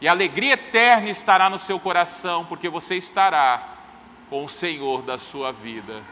E 0.00 0.06
alegria 0.06 0.52
eterna 0.52 1.10
estará 1.10 1.50
no 1.50 1.58
seu 1.58 1.80
coração, 1.80 2.44
porque 2.46 2.68
você 2.68 2.96
estará 2.96 3.76
com 4.30 4.44
o 4.44 4.48
Senhor 4.48 5.02
da 5.02 5.18
sua 5.18 5.52
vida, 5.52 6.02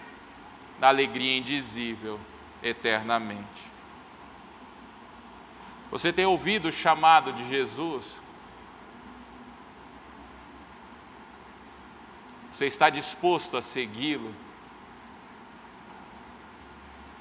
na 0.80 0.88
alegria 0.88 1.38
indizível 1.38 2.18
eternamente. 2.62 3.64
Você 5.90 6.12
tem 6.12 6.26
ouvido 6.26 6.68
o 6.68 6.72
chamado 6.72 7.32
de 7.32 7.48
Jesus? 7.48 8.16
Você 12.52 12.66
está 12.66 12.90
disposto 12.90 13.56
a 13.56 13.62
segui-lo? 13.62 14.34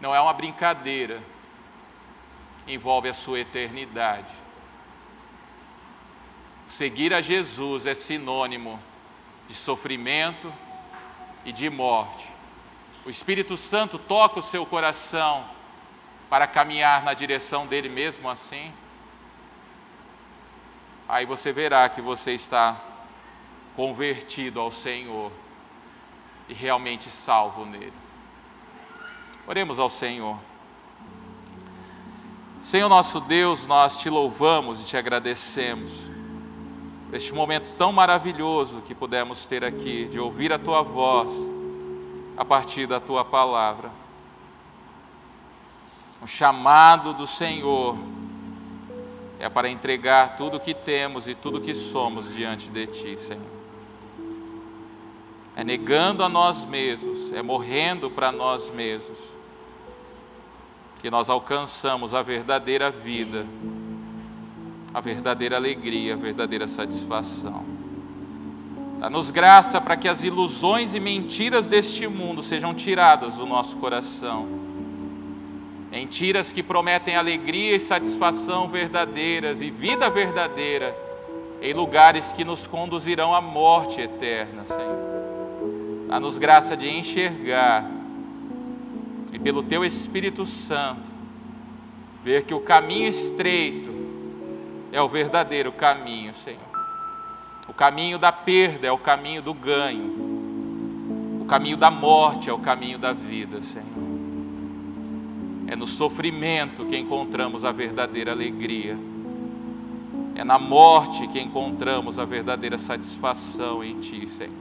Não 0.02 0.16
é 0.16 0.20
uma 0.20 0.34
brincadeira, 0.34 1.22
envolve 2.68 3.08
a 3.10 3.14
sua 3.14 3.40
eternidade. 3.40 4.45
Seguir 6.78 7.14
a 7.14 7.22
Jesus 7.22 7.86
é 7.86 7.96
sinônimo 7.96 8.78
de 9.48 9.56
sofrimento 9.56 10.54
e 11.46 11.54
de 11.54 11.70
morte. 11.70 12.28
O 13.06 13.10
Espírito 13.10 13.56
Santo 13.56 13.98
toca 13.98 14.42
o 14.42 14.44
seu 14.44 14.66
coração 14.66 15.46
para 16.30 16.46
caminhar 16.46 17.02
na 17.02 17.14
direção 17.14 17.66
dele 17.66 17.88
mesmo 17.88 18.30
assim, 18.30 18.74
aí 21.08 21.26
você 21.26 21.54
verá 21.54 21.88
que 21.88 22.02
você 22.02 22.34
está 22.34 22.76
convertido 23.74 24.60
ao 24.60 24.70
Senhor 24.70 25.32
e 26.50 26.54
realmente 26.54 27.10
salvo 27.10 27.66
nele. 27.66 27.94
Oremos 29.48 29.80
ao 29.80 29.90
Senhor. 29.90 30.38
Senhor 32.62 32.90
nosso 32.90 33.22
Deus, 33.22 33.66
nós 33.66 33.98
te 33.98 34.10
louvamos 34.10 34.82
e 34.82 34.86
te 34.86 34.98
agradecemos 34.98 36.15
este 37.18 37.34
momento 37.34 37.72
tão 37.78 37.92
maravilhoso 37.92 38.82
que 38.82 38.96
pudemos 38.96 39.46
ter 39.48 39.64
aqui, 39.64 40.06
de 40.06 40.20
ouvir 40.20 40.52
a 40.52 40.60
tua 40.60 40.82
voz 40.82 41.32
a 42.36 42.44
partir 42.44 42.88
da 42.88 43.00
tua 43.00 43.24
palavra 43.24 43.92
o 46.26 46.28
chamado 46.28 47.14
do 47.14 47.28
Senhor 47.28 47.96
é 49.38 49.48
para 49.48 49.70
entregar 49.70 50.36
tudo 50.36 50.58
o 50.58 50.60
que 50.60 50.74
temos 50.74 51.28
e 51.28 51.36
tudo 51.36 51.60
o 51.60 51.62
que 51.62 51.76
somos 51.76 52.34
diante 52.34 52.68
de 52.68 52.88
Ti, 52.88 53.16
Senhor. 53.20 53.56
É 55.56 55.64
negando 55.64 56.24
a 56.24 56.30
nós 56.30 56.66
mesmos, 56.66 57.32
é 57.32 57.44
morrendo 57.44 58.10
para 58.10 58.32
nós 58.32 58.72
mesmos, 58.72 59.20
que 61.00 61.12
nós 61.12 61.30
alcançamos 61.30 62.12
a 62.12 62.24
verdadeira 62.24 62.90
vida, 62.90 63.46
a 64.96 65.02
verdadeira 65.02 65.58
alegria, 65.58 66.14
a 66.14 66.18
verdadeira 66.18 66.68
satisfação. 66.68 67.66
Dá-nos 68.98 69.30
graça 69.30 69.82
para 69.82 69.98
que 69.98 70.08
as 70.08 70.24
ilusões 70.24 70.96
e 70.96 71.00
mentiras 71.00 71.68
deste 71.68 72.08
mundo 72.08 72.42
sejam 72.42 72.74
tiradas 72.74 73.36
do 73.36 73.46
nosso 73.46 73.76
coração 73.76 74.66
Mentiras 75.96 76.52
que 76.52 76.62
prometem 76.62 77.16
alegria 77.16 77.78
e 77.78 77.80
satisfação 77.80 78.68
verdadeiras 78.68 79.62
e 79.62 79.72
vida 79.72 80.10
verdadeira 80.10 80.94
em 81.62 81.74
lugares 81.74 82.34
que 82.34 82.44
nos 82.44 82.68
conduzirão 82.68 83.34
à 83.34 83.40
morte 83.40 84.02
eterna, 84.02 84.66
Senhor. 84.66 86.06
Dá-nos 86.10 86.38
graça 86.38 86.76
de 86.76 86.90
enxergar 86.90 87.90
e 89.32 89.40
pelo 89.40 89.64
Teu 89.64 89.86
Espírito 89.86 90.46
Santo 90.46 91.10
ver 92.26 92.44
que 92.44 92.54
o 92.54 92.60
caminho 92.60 93.08
estreito 93.08 93.95
é 94.96 95.02
o 95.02 95.10
verdadeiro 95.10 95.74
caminho, 95.74 96.34
Senhor. 96.34 96.62
O 97.68 97.74
caminho 97.74 98.18
da 98.18 98.32
perda 98.32 98.88
é 98.88 98.92
o 98.94 98.98
caminho 98.98 99.42
do 99.42 99.54
ganho. 99.54 101.42
O 101.42 101.46
caminho 101.46 101.76
da 101.76 101.92
morte 101.92 102.50
é 102.50 102.54
o 102.54 102.60
caminho 102.60 102.98
da 102.98 103.12
vida, 103.12 103.62
Senhor. 103.62 103.86
É 105.68 105.76
no 105.76 105.86
sofrimento 105.86 106.86
que 106.86 106.98
encontramos 106.98 107.66
a 107.66 107.74
verdadeira 107.74 108.32
alegria. 108.32 108.98
É 110.34 110.46
na 110.46 110.58
morte 110.58 111.28
que 111.28 111.42
encontramos 111.42 112.18
a 112.18 112.24
verdadeira 112.24 112.78
satisfação 112.78 113.84
em 113.84 114.00
Ti, 114.00 114.30
Senhor. 114.30 114.54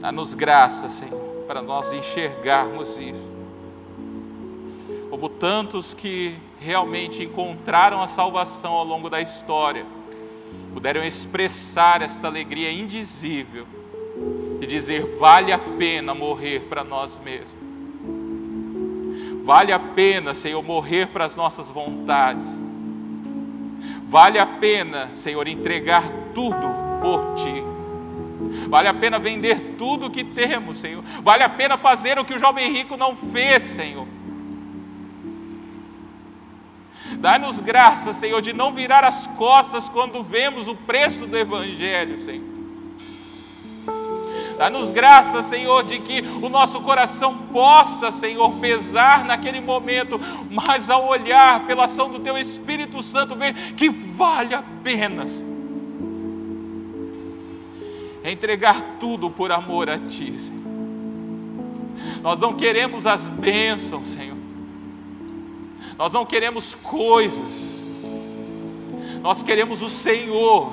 Dá-nos 0.00 0.32
graça, 0.32 0.88
Senhor, 0.88 1.44
para 1.46 1.60
nós 1.60 1.92
enxergarmos 1.92 2.96
isso. 2.96 3.29
Como 5.20 5.28
tantos 5.28 5.92
que 5.92 6.34
realmente 6.58 7.22
encontraram 7.22 8.00
a 8.00 8.08
salvação 8.08 8.72
ao 8.72 8.84
longo 8.86 9.10
da 9.10 9.20
história, 9.20 9.84
puderam 10.72 11.04
expressar 11.04 12.00
esta 12.00 12.26
alegria 12.26 12.72
indizível 12.72 13.66
e 14.62 14.66
dizer: 14.66 15.18
vale 15.18 15.52
a 15.52 15.58
pena 15.58 16.14
morrer 16.14 16.60
para 16.70 16.82
nós 16.82 17.20
mesmos 17.22 17.60
Vale 19.42 19.72
a 19.72 19.78
pena, 19.78 20.32
Senhor, 20.32 20.62
morrer 20.62 21.08
para 21.08 21.26
as 21.26 21.36
nossas 21.36 21.68
vontades. 21.68 22.50
Vale 24.04 24.38
a 24.38 24.46
pena, 24.46 25.10
Senhor, 25.12 25.46
entregar 25.48 26.04
tudo 26.34 26.66
por 27.02 27.34
Ti. 27.34 27.64
Vale 28.68 28.88
a 28.88 28.94
pena 28.94 29.18
vender 29.18 29.74
tudo 29.76 30.06
o 30.06 30.10
que 30.10 30.24
temos, 30.24 30.78
Senhor. 30.78 31.02
Vale 31.22 31.42
a 31.42 31.48
pena 31.48 31.76
fazer 31.76 32.18
o 32.18 32.24
que 32.24 32.34
o 32.34 32.38
jovem 32.38 32.72
rico 32.72 32.96
não 32.96 33.14
fez, 33.14 33.62
Senhor. 33.62 34.06
Dá-nos 37.20 37.60
graça, 37.60 38.14
Senhor, 38.14 38.40
de 38.40 38.52
não 38.52 38.72
virar 38.72 39.04
as 39.04 39.26
costas 39.26 39.88
quando 39.90 40.22
vemos 40.22 40.66
o 40.66 40.74
preço 40.74 41.26
do 41.26 41.36
Evangelho, 41.36 42.18
Senhor. 42.18 42.48
Dá-nos 44.56 44.90
graça, 44.90 45.42
Senhor, 45.42 45.84
de 45.84 45.98
que 46.00 46.20
o 46.42 46.48
nosso 46.48 46.80
coração 46.80 47.36
possa, 47.52 48.10
Senhor, 48.10 48.50
pesar 48.56 49.24
naquele 49.24 49.60
momento, 49.60 50.18
mas 50.50 50.88
ao 50.88 51.06
olhar 51.06 51.66
pela 51.66 51.84
ação 51.84 52.10
do 52.10 52.20
Teu 52.20 52.38
Espírito 52.38 53.02
Santo, 53.02 53.36
ver 53.36 53.54
que 53.74 53.90
vale 53.90 54.54
a 54.54 54.62
pena 54.82 55.26
entregar 58.24 58.96
tudo 58.98 59.30
por 59.30 59.52
amor 59.52 59.90
a 59.90 59.98
Ti, 59.98 60.38
Senhor. 60.38 60.60
Nós 62.22 62.40
não 62.40 62.54
queremos 62.54 63.06
as 63.06 63.28
bênçãos, 63.28 64.08
Senhor. 64.08 64.29
Nós 66.00 66.14
não 66.14 66.24
queremos 66.24 66.74
coisas. 66.74 67.68
Nós 69.20 69.42
queremos 69.42 69.82
o 69.82 69.90
Senhor 69.90 70.72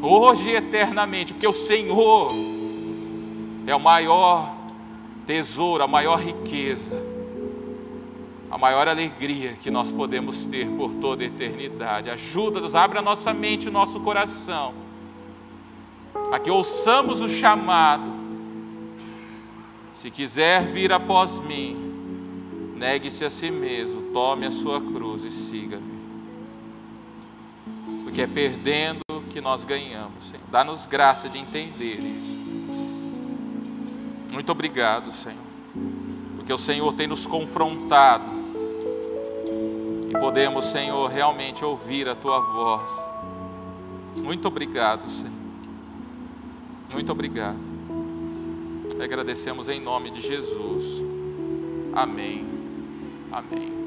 hoje 0.00 0.48
e 0.48 0.56
eternamente, 0.56 1.34
porque 1.34 1.46
o 1.46 1.52
Senhor 1.52 2.32
é 3.66 3.76
o 3.76 3.78
maior 3.78 4.50
tesouro, 5.26 5.84
a 5.84 5.86
maior 5.86 6.18
riqueza, 6.18 7.04
a 8.50 8.56
maior 8.56 8.88
alegria 8.88 9.58
que 9.60 9.70
nós 9.70 9.92
podemos 9.92 10.46
ter 10.46 10.66
por 10.70 10.94
toda 10.94 11.22
a 11.22 11.26
eternidade. 11.26 12.08
Ajuda-nos, 12.08 12.74
abre 12.74 12.98
a 12.98 13.02
nossa 13.02 13.34
mente 13.34 13.68
o 13.68 13.70
nosso 13.70 14.00
coração, 14.00 14.72
a 16.32 16.38
que 16.38 16.50
ouçamos 16.50 17.20
o 17.20 17.28
chamado. 17.28 18.10
Se 19.92 20.10
quiser 20.10 20.64
vir 20.72 20.94
após 20.94 21.38
mim, 21.38 21.91
negue-se 22.82 23.24
a 23.24 23.30
si 23.30 23.48
mesmo, 23.48 24.12
tome 24.12 24.44
a 24.44 24.50
sua 24.50 24.80
cruz 24.80 25.24
e 25.24 25.30
siga-me. 25.30 26.02
Porque 28.02 28.22
é 28.22 28.26
perdendo 28.26 29.22
que 29.32 29.40
nós 29.40 29.62
ganhamos, 29.62 30.24
Senhor. 30.24 30.42
Dá-nos 30.50 30.84
graça 30.84 31.28
de 31.28 31.38
entender 31.38 32.00
isso. 32.00 32.42
Muito 34.32 34.50
obrigado, 34.50 35.12
Senhor, 35.12 35.38
porque 36.36 36.52
o 36.52 36.58
Senhor 36.58 36.92
tem 36.94 37.06
nos 37.06 37.24
confrontado 37.24 38.24
e 40.10 40.18
podemos, 40.18 40.64
Senhor, 40.64 41.08
realmente 41.08 41.64
ouvir 41.64 42.08
a 42.08 42.16
Tua 42.16 42.40
voz. 42.40 42.90
Muito 44.16 44.48
obrigado, 44.48 45.08
Senhor. 45.08 45.30
Muito 46.92 47.12
obrigado. 47.12 47.60
Agradecemos 49.00 49.68
em 49.68 49.80
nome 49.80 50.10
de 50.10 50.20
Jesus. 50.20 50.84
Amém. 51.94 52.51
Amém. 53.32 53.81